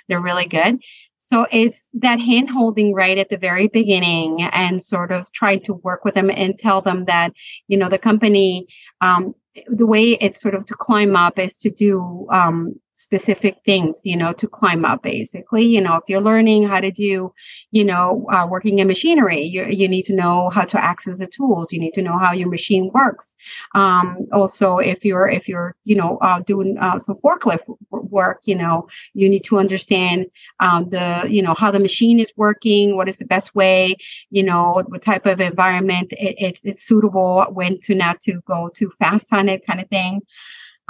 they're 0.08 0.20
really 0.20 0.46
good. 0.46 0.78
So 1.32 1.46
it's 1.50 1.88
that 1.94 2.20
hand 2.20 2.50
holding 2.50 2.92
right 2.92 3.16
at 3.16 3.30
the 3.30 3.38
very 3.38 3.66
beginning 3.66 4.42
and 4.52 4.84
sort 4.84 5.10
of 5.10 5.32
trying 5.32 5.60
to 5.60 5.72
work 5.72 6.04
with 6.04 6.12
them 6.12 6.30
and 6.30 6.58
tell 6.58 6.82
them 6.82 7.06
that, 7.06 7.32
you 7.68 7.78
know, 7.78 7.88
the 7.88 7.98
company 7.98 8.66
um, 9.00 9.34
the 9.66 9.86
way 9.86 10.10
it's 10.12 10.42
sort 10.42 10.54
of 10.54 10.66
to 10.66 10.74
climb 10.74 11.16
up 11.16 11.38
is 11.38 11.56
to 11.58 11.70
do 11.70 12.26
um, 12.30 12.78
specific 12.94 13.56
things, 13.64 14.02
you 14.04 14.16
know, 14.16 14.32
to 14.34 14.46
climb 14.46 14.84
up 14.84 15.02
basically. 15.02 15.64
You 15.64 15.80
know, 15.80 15.96
if 15.96 16.04
you're 16.08 16.20
learning 16.20 16.68
how 16.68 16.80
to 16.80 16.90
do, 16.90 17.32
you 17.70 17.84
know, 17.84 18.26
uh, 18.32 18.46
working 18.46 18.78
in 18.78 18.86
machinery, 18.86 19.40
you, 19.40 19.64
you 19.64 19.88
need 19.88 20.02
to 20.02 20.14
know 20.14 20.50
how 20.50 20.64
to 20.64 20.82
access 20.82 21.18
the 21.18 21.26
tools. 21.26 21.72
You 21.72 21.80
need 21.80 21.94
to 21.94 22.02
know 22.02 22.18
how 22.18 22.32
your 22.32 22.48
machine 22.48 22.90
works. 22.92 23.34
Um, 23.74 24.18
also, 24.32 24.78
if 24.78 25.04
you're, 25.04 25.26
if 25.26 25.48
you're, 25.48 25.74
you 25.84 25.96
know, 25.96 26.18
uh, 26.18 26.40
doing 26.40 26.76
uh, 26.78 26.98
some 26.98 27.16
forklift 27.16 27.62
work, 27.90 28.42
you 28.44 28.54
know, 28.54 28.88
you 29.14 29.28
need 29.28 29.44
to 29.44 29.58
understand 29.58 30.26
um, 30.60 30.90
the, 30.90 31.26
you 31.28 31.42
know, 31.42 31.54
how 31.54 31.70
the 31.70 31.80
machine 31.80 32.20
is 32.20 32.32
working, 32.36 32.96
what 32.96 33.08
is 33.08 33.18
the 33.18 33.24
best 33.24 33.54
way, 33.54 33.96
you 34.30 34.42
know, 34.42 34.82
what 34.88 35.02
type 35.02 35.26
of 35.26 35.40
environment 35.40 36.12
it, 36.12 36.36
it's, 36.38 36.64
it's 36.64 36.84
suitable, 36.84 37.46
when 37.52 37.80
to 37.80 37.94
not 37.94 38.20
to 38.20 38.40
go 38.46 38.70
too 38.74 38.90
fast 38.98 39.32
on 39.32 39.48
it 39.48 39.66
kind 39.66 39.80
of 39.80 39.88
thing. 39.88 40.20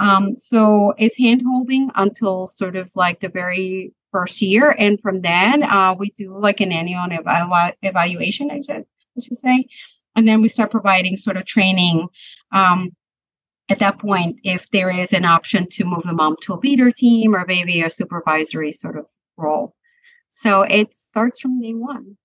Um, 0.03 0.37
so 0.37 0.93
it's 0.97 1.17
hand 1.17 1.43
holding 1.47 1.89
until 1.95 2.47
sort 2.47 2.75
of 2.75 2.93
like 2.93 3.21
the 3.21 3.29
very 3.29 3.93
first 4.11 4.41
year. 4.41 4.75
And 4.77 4.99
from 4.99 5.21
then, 5.21 5.63
uh, 5.63 5.95
we 5.97 6.09
do 6.09 6.37
like 6.37 6.59
an 6.59 6.73
annual 6.73 7.07
evalu- 7.07 7.73
evaluation, 7.81 8.51
I 8.51 8.61
should, 8.61 8.85
I 9.17 9.21
should 9.21 9.39
say. 9.39 9.65
And 10.17 10.27
then 10.27 10.41
we 10.41 10.49
start 10.49 10.71
providing 10.71 11.15
sort 11.15 11.37
of 11.37 11.45
training. 11.45 12.07
Um, 12.51 12.91
at 13.69 13.79
that 13.79 13.97
point, 13.97 14.41
if 14.43 14.69
there 14.71 14.91
is 14.91 15.13
an 15.13 15.23
option 15.23 15.69
to 15.69 15.85
move 15.85 16.03
a 16.05 16.13
mom 16.13 16.35
to 16.41 16.53
a 16.53 16.59
leader 16.59 16.91
team 16.91 17.33
or 17.33 17.45
maybe 17.47 17.81
a 17.81 17.89
supervisory 17.89 18.73
sort 18.73 18.97
of 18.97 19.05
role. 19.37 19.73
So 20.31 20.63
it 20.63 20.93
starts 20.93 21.39
from 21.39 21.61
day 21.61 21.73
one. 21.73 22.17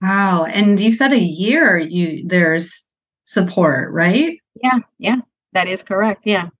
Wow. 0.00 0.44
And 0.44 0.78
you 0.78 0.92
said 0.92 1.12
a 1.12 1.18
year 1.18 1.78
you 1.78 2.22
there's 2.28 2.86
support, 3.24 3.92
right? 3.92 4.38
Yeah, 4.62 4.78
yeah. 4.98 5.16
That 5.52 5.66
is 5.66 5.82
correct. 5.82 6.26
Yeah 6.26 6.50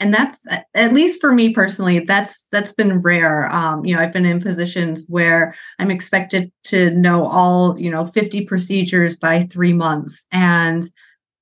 and 0.00 0.12
that's 0.12 0.46
at 0.74 0.92
least 0.94 1.20
for 1.20 1.32
me 1.32 1.52
personally 1.52 2.00
that's 2.00 2.46
that's 2.50 2.72
been 2.72 3.00
rare. 3.02 3.52
Um, 3.52 3.84
you 3.84 3.94
know 3.94 4.02
i've 4.02 4.12
been 4.12 4.26
in 4.26 4.40
positions 4.40 5.04
where 5.08 5.54
i'm 5.78 5.90
expected 5.90 6.50
to 6.64 6.90
know 6.90 7.26
all 7.26 7.78
you 7.78 7.90
know 7.90 8.06
50 8.06 8.46
procedures 8.46 9.16
by 9.16 9.42
three 9.42 9.74
months. 9.74 10.24
And 10.32 10.90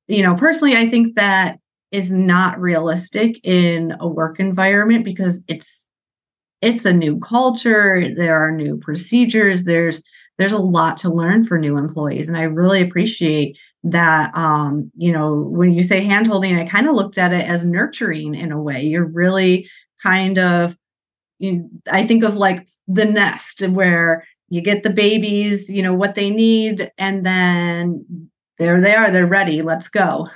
you 0.09 0.23
know 0.23 0.35
personally 0.35 0.77
i 0.77 0.89
think 0.89 1.15
that 1.17 1.59
is 1.93 2.11
not 2.11 2.61
realistic 2.61 3.41
in 3.45 3.95
a 4.01 4.07
work 4.09 4.41
environment 4.41 5.05
because 5.05 5.43
it's 5.49 5.85
it's 6.61 6.85
a 6.85 6.93
new 6.93 7.19
culture 7.21 8.13
there 8.15 8.37
are 8.39 8.51
new 8.51 8.77
procedures 8.79 9.65
there's 9.65 10.03
there's 10.39 10.53
a 10.53 10.59
lot 10.59 10.97
to 10.99 11.13
learn 11.13 11.45
for 11.45 11.59
new 11.59 11.77
employees. 11.77 12.29
And 12.29 12.37
i 12.37 12.43
really 12.43 12.83
appreciate 12.83 13.57
that 13.85 14.37
um 14.37 14.91
you 14.97 15.13
know 15.13 15.35
when 15.35 15.73
you 15.73 15.83
say 15.83 16.05
hand 16.05 16.27
holding 16.27 16.59
i 16.59 16.67
kind 16.67 16.89
of 16.89 16.95
looked 16.95 17.17
at 17.17 17.33
it 17.33 17.47
as 17.49 17.65
nurturing 17.65 18.35
in 18.35 18.53
a 18.53 18.61
way. 18.61 18.83
You're 18.83 19.05
really 19.05 19.69
kind 20.03 20.39
of 20.39 20.77
you, 21.39 21.69
i 21.91 22.07
think 22.07 22.25
of 22.25 22.37
like 22.37 22.67
the 22.89 23.05
nest 23.05 23.63
where 23.69 24.27
you 24.49 24.61
get 24.61 24.83
the 24.83 24.91
babies 24.91 25.69
you 25.71 25.83
know 25.83 25.95
what 25.95 26.15
they 26.15 26.31
need 26.31 26.91
and 26.99 27.25
then 27.25 28.31
there 28.59 28.81
they 28.81 28.95
are 28.95 29.11
they're 29.11 29.27
ready 29.27 29.63
let's 29.63 29.89
go. 29.89 30.27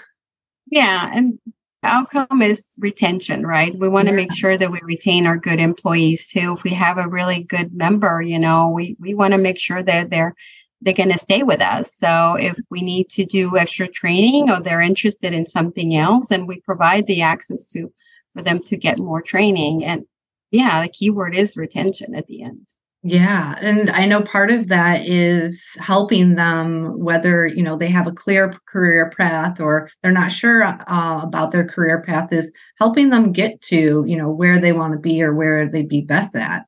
Yeah 0.70 1.11
and 1.12 1.38
outcome 1.85 2.42
is 2.42 2.68
retention 2.78 3.44
right? 3.44 3.76
We 3.76 3.88
want 3.88 4.07
to 4.07 4.12
yeah. 4.12 4.18
make 4.18 4.33
sure 4.33 4.57
that 4.57 4.70
we 4.70 4.81
retain 4.85 5.26
our 5.26 5.37
good 5.37 5.59
employees 5.59 6.28
too. 6.28 6.55
If 6.57 6.62
we 6.62 6.70
have 6.70 6.96
a 6.96 7.09
really 7.09 7.42
good 7.42 7.74
member 7.74 8.22
you 8.22 8.38
know 8.38 8.68
we 8.68 8.96
we 9.00 9.14
want 9.14 9.33
to 9.33 9.38
make 9.38 9.59
sure 9.59 9.83
that 9.83 10.11
they're 10.11 10.35
they're 10.82 10.94
going 10.94 11.12
to 11.12 11.18
stay 11.18 11.42
with 11.42 11.62
us. 11.62 11.94
So 11.94 12.36
if 12.38 12.58
we 12.70 12.82
need 12.82 13.08
to 13.10 13.24
do 13.24 13.56
extra 13.56 13.86
training 13.86 14.50
or 14.50 14.60
they're 14.60 14.80
interested 14.80 15.32
in 15.32 15.46
something 15.46 15.96
else, 15.96 16.30
and 16.30 16.46
we 16.46 16.60
provide 16.60 17.06
the 17.06 17.22
access 17.22 17.64
to 17.66 17.92
for 18.34 18.42
them 18.42 18.60
to 18.64 18.76
get 18.76 18.98
more 18.98 19.22
training. 19.22 19.84
And 19.84 20.04
yeah, 20.50 20.82
the 20.82 20.88
keyword 20.88 21.34
is 21.34 21.56
retention 21.56 22.14
at 22.14 22.26
the 22.26 22.42
end. 22.42 22.66
Yeah, 23.04 23.56
and 23.60 23.90
I 23.90 24.06
know 24.06 24.22
part 24.22 24.52
of 24.52 24.68
that 24.68 25.04
is 25.08 25.76
helping 25.80 26.36
them 26.36 27.00
whether 27.00 27.48
you 27.48 27.62
know 27.62 27.76
they 27.76 27.88
have 27.88 28.06
a 28.06 28.12
clear 28.12 28.54
career 28.68 29.10
path 29.18 29.60
or 29.60 29.90
they're 30.02 30.12
not 30.12 30.30
sure 30.30 30.62
uh, 30.62 31.20
about 31.20 31.50
their 31.50 31.66
career 31.66 32.00
path 32.00 32.32
is 32.32 32.52
helping 32.78 33.10
them 33.10 33.32
get 33.32 33.60
to 33.62 34.04
you 34.06 34.16
know 34.16 34.30
where 34.30 34.60
they 34.60 34.72
want 34.72 34.92
to 34.92 35.00
be 35.00 35.20
or 35.20 35.34
where 35.34 35.68
they'd 35.68 35.88
be 35.88 36.00
best 36.00 36.36
at. 36.36 36.64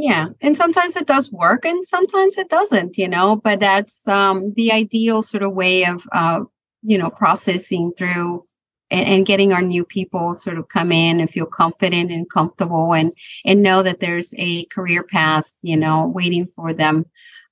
Yeah, 0.00 0.28
and 0.40 0.56
sometimes 0.56 0.96
it 0.96 1.06
does 1.06 1.30
work, 1.30 1.66
and 1.66 1.84
sometimes 1.84 2.38
it 2.38 2.48
doesn't. 2.48 2.96
You 2.96 3.06
know, 3.06 3.36
but 3.36 3.60
that's 3.60 4.08
um, 4.08 4.54
the 4.56 4.72
ideal 4.72 5.22
sort 5.22 5.42
of 5.42 5.52
way 5.52 5.84
of 5.84 6.08
uh, 6.12 6.40
you 6.82 6.96
know 6.96 7.10
processing 7.10 7.92
through 7.98 8.46
and, 8.90 9.06
and, 9.06 9.26
getting 9.26 9.52
our 9.52 9.60
new 9.60 9.84
people 9.84 10.34
sort 10.34 10.56
of 10.56 10.68
come 10.68 10.90
in 10.90 11.20
and 11.20 11.28
feel 11.28 11.44
confident 11.44 12.10
and 12.10 12.30
comfortable 12.30 12.94
and 12.94 13.12
and 13.44 13.62
know 13.62 13.82
that 13.82 14.00
there's 14.00 14.34
a 14.38 14.64
career 14.66 15.02
path 15.02 15.58
you 15.60 15.76
know 15.76 16.08
waiting 16.14 16.46
for 16.46 16.72
them 16.72 17.04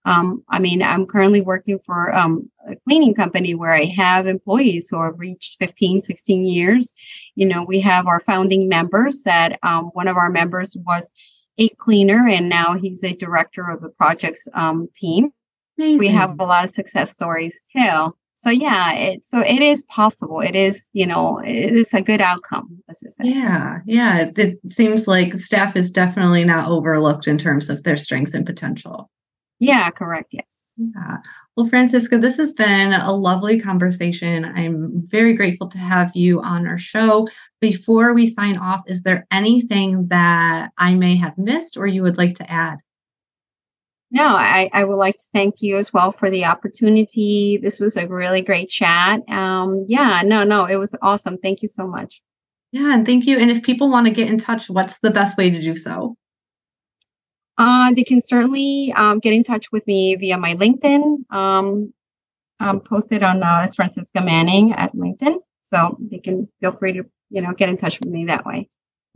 um, 0.06 0.42
i 0.48 0.58
mean 0.58 0.82
i'm 0.82 1.04
currently 1.04 1.42
working 1.42 1.78
for 1.78 2.14
um, 2.16 2.50
a 2.66 2.76
cleaning 2.88 3.14
company 3.14 3.54
where 3.54 3.74
i 3.74 3.84
have 3.84 4.26
employees 4.26 4.88
who 4.88 5.02
have 5.02 5.18
reached 5.18 5.58
15 5.58 6.00
16 6.00 6.46
years 6.46 6.94
you 7.34 7.46
know 7.46 7.62
we 7.62 7.78
have 7.78 8.06
our 8.06 8.20
founding 8.20 8.68
members 8.68 9.22
that 9.24 9.58
um, 9.62 9.90
one 9.92 10.08
of 10.08 10.16
our 10.16 10.30
members 10.30 10.76
was 10.86 11.12
a 11.58 11.68
cleaner, 11.70 12.26
and 12.28 12.48
now 12.48 12.74
he's 12.74 13.04
a 13.04 13.14
director 13.14 13.68
of 13.68 13.82
the 13.82 13.90
projects 13.90 14.46
um, 14.54 14.88
team. 14.94 15.30
Amazing. 15.76 15.98
We 15.98 16.08
have 16.08 16.38
a 16.38 16.44
lot 16.44 16.64
of 16.64 16.70
success 16.70 17.12
stories 17.12 17.60
too. 17.72 18.10
So 18.36 18.50
yeah, 18.50 18.94
it 18.94 19.26
so 19.26 19.40
it 19.40 19.60
is 19.60 19.82
possible. 19.82 20.40
It 20.40 20.54
is, 20.54 20.86
you 20.92 21.06
know, 21.06 21.38
it 21.38 21.72
is 21.72 21.92
a 21.92 22.00
good 22.00 22.20
outcome. 22.20 22.82
Let's 22.86 23.00
just 23.00 23.16
say. 23.16 23.24
Yeah, 23.26 23.80
yeah. 23.84 24.18
It, 24.18 24.38
it 24.38 24.70
seems 24.70 25.08
like 25.08 25.34
staff 25.40 25.74
is 25.74 25.90
definitely 25.90 26.44
not 26.44 26.68
overlooked 26.68 27.26
in 27.26 27.36
terms 27.36 27.68
of 27.68 27.82
their 27.82 27.96
strengths 27.96 28.34
and 28.34 28.46
potential. 28.46 29.10
Yeah, 29.58 29.90
correct. 29.90 30.34
Yes. 30.34 30.46
Yeah. 30.78 31.18
Well, 31.56 31.66
Francisca, 31.66 32.18
this 32.18 32.36
has 32.36 32.52
been 32.52 32.92
a 32.92 33.12
lovely 33.12 33.60
conversation. 33.60 34.44
I'm 34.44 35.02
very 35.06 35.34
grateful 35.34 35.68
to 35.68 35.78
have 35.78 36.14
you 36.14 36.40
on 36.40 36.66
our 36.66 36.78
show. 36.78 37.28
Before 37.60 38.14
we 38.14 38.26
sign 38.26 38.56
off, 38.56 38.82
is 38.86 39.02
there 39.02 39.26
anything 39.32 40.06
that 40.08 40.70
I 40.78 40.94
may 40.94 41.16
have 41.16 41.36
missed 41.36 41.76
or 41.76 41.86
you 41.86 42.02
would 42.04 42.16
like 42.16 42.36
to 42.36 42.50
add? 42.50 42.78
No, 44.10 44.28
I, 44.28 44.70
I 44.72 44.84
would 44.84 44.96
like 44.96 45.16
to 45.16 45.28
thank 45.34 45.56
you 45.60 45.76
as 45.76 45.92
well 45.92 46.12
for 46.12 46.30
the 46.30 46.46
opportunity. 46.46 47.58
This 47.62 47.78
was 47.78 47.96
a 47.96 48.06
really 48.06 48.40
great 48.40 48.70
chat. 48.70 49.20
Um, 49.28 49.84
yeah, 49.86 50.22
no, 50.24 50.44
no, 50.44 50.64
it 50.64 50.76
was 50.76 50.94
awesome. 51.02 51.36
Thank 51.38 51.60
you 51.60 51.68
so 51.68 51.86
much. 51.86 52.22
Yeah, 52.72 52.94
and 52.94 53.04
thank 53.04 53.26
you. 53.26 53.38
And 53.38 53.50
if 53.50 53.62
people 53.62 53.90
want 53.90 54.06
to 54.06 54.12
get 54.12 54.28
in 54.28 54.38
touch, 54.38 54.70
what's 54.70 55.00
the 55.00 55.10
best 55.10 55.36
way 55.36 55.50
to 55.50 55.60
do 55.60 55.74
so? 55.74 56.16
Uh, 57.58 57.92
they 57.92 58.04
can 58.04 58.22
certainly 58.22 58.92
um, 58.96 59.18
get 59.18 59.34
in 59.34 59.42
touch 59.42 59.70
with 59.72 59.86
me 59.86 60.14
via 60.14 60.38
my 60.38 60.54
LinkedIn. 60.54 61.30
Um, 61.32 61.92
I'm 62.60 62.80
posted 62.80 63.22
on 63.22 63.42
uh, 63.42 63.66
Francisca 63.74 64.20
Manning 64.20 64.72
at 64.72 64.94
LinkedIn, 64.94 65.36
so 65.66 65.96
they 66.00 66.18
can 66.18 66.48
feel 66.60 66.72
free 66.72 66.92
to 66.92 67.04
you 67.30 67.42
know 67.42 67.52
get 67.52 67.68
in 67.68 67.76
touch 67.76 68.00
with 68.00 68.08
me 68.08 68.24
that 68.26 68.46
way. 68.46 68.68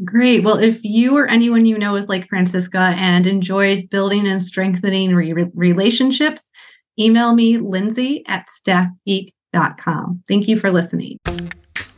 Great. 0.05 0.43
Well, 0.43 0.59
if 0.59 0.83
you 0.83 1.17
or 1.17 1.29
anyone 1.29 1.67
you 1.67 1.79
know 1.79 1.97
is 1.97 2.09
like 2.09 2.29
Francisca 2.29 2.95
and 2.97 3.27
enjoys 3.27 3.87
building 3.87 4.27
and 4.27 4.43
strengthening 4.43 5.15
re- 5.15 5.51
relationships, 5.55 6.51
email 6.99 7.35
me, 7.35 7.59
Lindsay 7.59 8.25
at 8.27 8.47
staffgeek.com. 8.49 10.23
Thank 10.27 10.49
you 10.49 10.59
for 10.59 10.73
listening. 10.73 11.19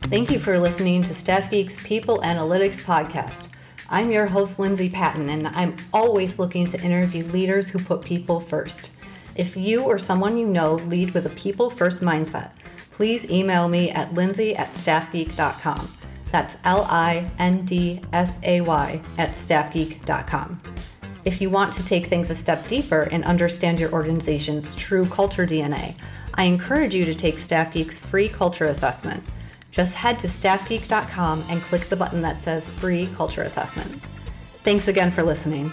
Thank 0.09 0.30
you 0.30 0.38
for 0.38 0.59
listening 0.59 1.02
to 1.04 1.14
Staff 1.14 1.50
Geek's 1.50 1.83
People 1.83 2.18
Analytics 2.18 2.85
Podcast. 2.85 3.48
I'm 3.90 4.11
your 4.11 4.27
host, 4.27 4.59
Lindsay 4.59 4.88
Patton, 4.88 5.29
and 5.29 5.49
I'm 5.49 5.77
always 5.92 6.38
looking 6.38 6.66
to 6.68 6.81
interview 6.81 7.25
leaders 7.25 7.68
who 7.68 7.79
put 7.79 8.03
people 8.03 8.40
first. 8.40 8.90
If 9.37 9.57
you 9.57 9.83
or 9.83 9.99
someone 9.99 10.38
you 10.38 10.47
know 10.47 10.75
lead 10.75 11.12
with 11.12 11.27
a 11.27 11.31
people 11.31 11.68
first 11.68 12.03
mindset, 12.03 12.53
please 12.90 13.29
email 13.29 13.68
me 13.68 13.90
at 13.90 14.14
lindsay 14.14 14.57
at 14.57 14.68
staffgeek.com. 14.73 15.92
That's 16.31 16.57
L 16.64 16.87
I 16.88 17.31
N 17.38 17.64
D 17.64 18.01
S 18.12 18.38
A 18.42 18.62
Y 18.62 19.01
at 19.18 19.33
staffgeek.com. 19.33 20.61
If 21.25 21.40
you 21.40 21.51
want 21.51 21.73
to 21.75 21.85
take 21.85 22.07
things 22.07 22.31
a 22.31 22.35
step 22.35 22.66
deeper 22.66 23.03
and 23.03 23.25
understand 23.25 23.79
your 23.79 23.92
organization's 23.92 24.75
true 24.75 25.07
culture 25.07 25.47
DNA, 25.47 25.97
I 26.35 26.44
encourage 26.44 26.94
you 26.94 27.05
to 27.05 27.14
take 27.14 27.38
Staff 27.38 27.73
Geek's 27.73 27.99
free 27.99 28.29
culture 28.29 28.66
assessment. 28.66 29.23
Just 29.75 29.97
head 29.97 30.21
to 30.21 30.29
staffgeek.com 30.29 31.45
and 31.49 31.61
click 31.63 31.83
the 31.87 31.97
button 31.97 32.23
that 32.23 32.39
says 32.39 32.71
Free 32.71 33.09
Culture 33.17 33.43
Assessment. 33.43 33.91
Thanks 34.63 34.87
again 34.87 35.11
for 35.11 35.25
listening. 35.25 35.73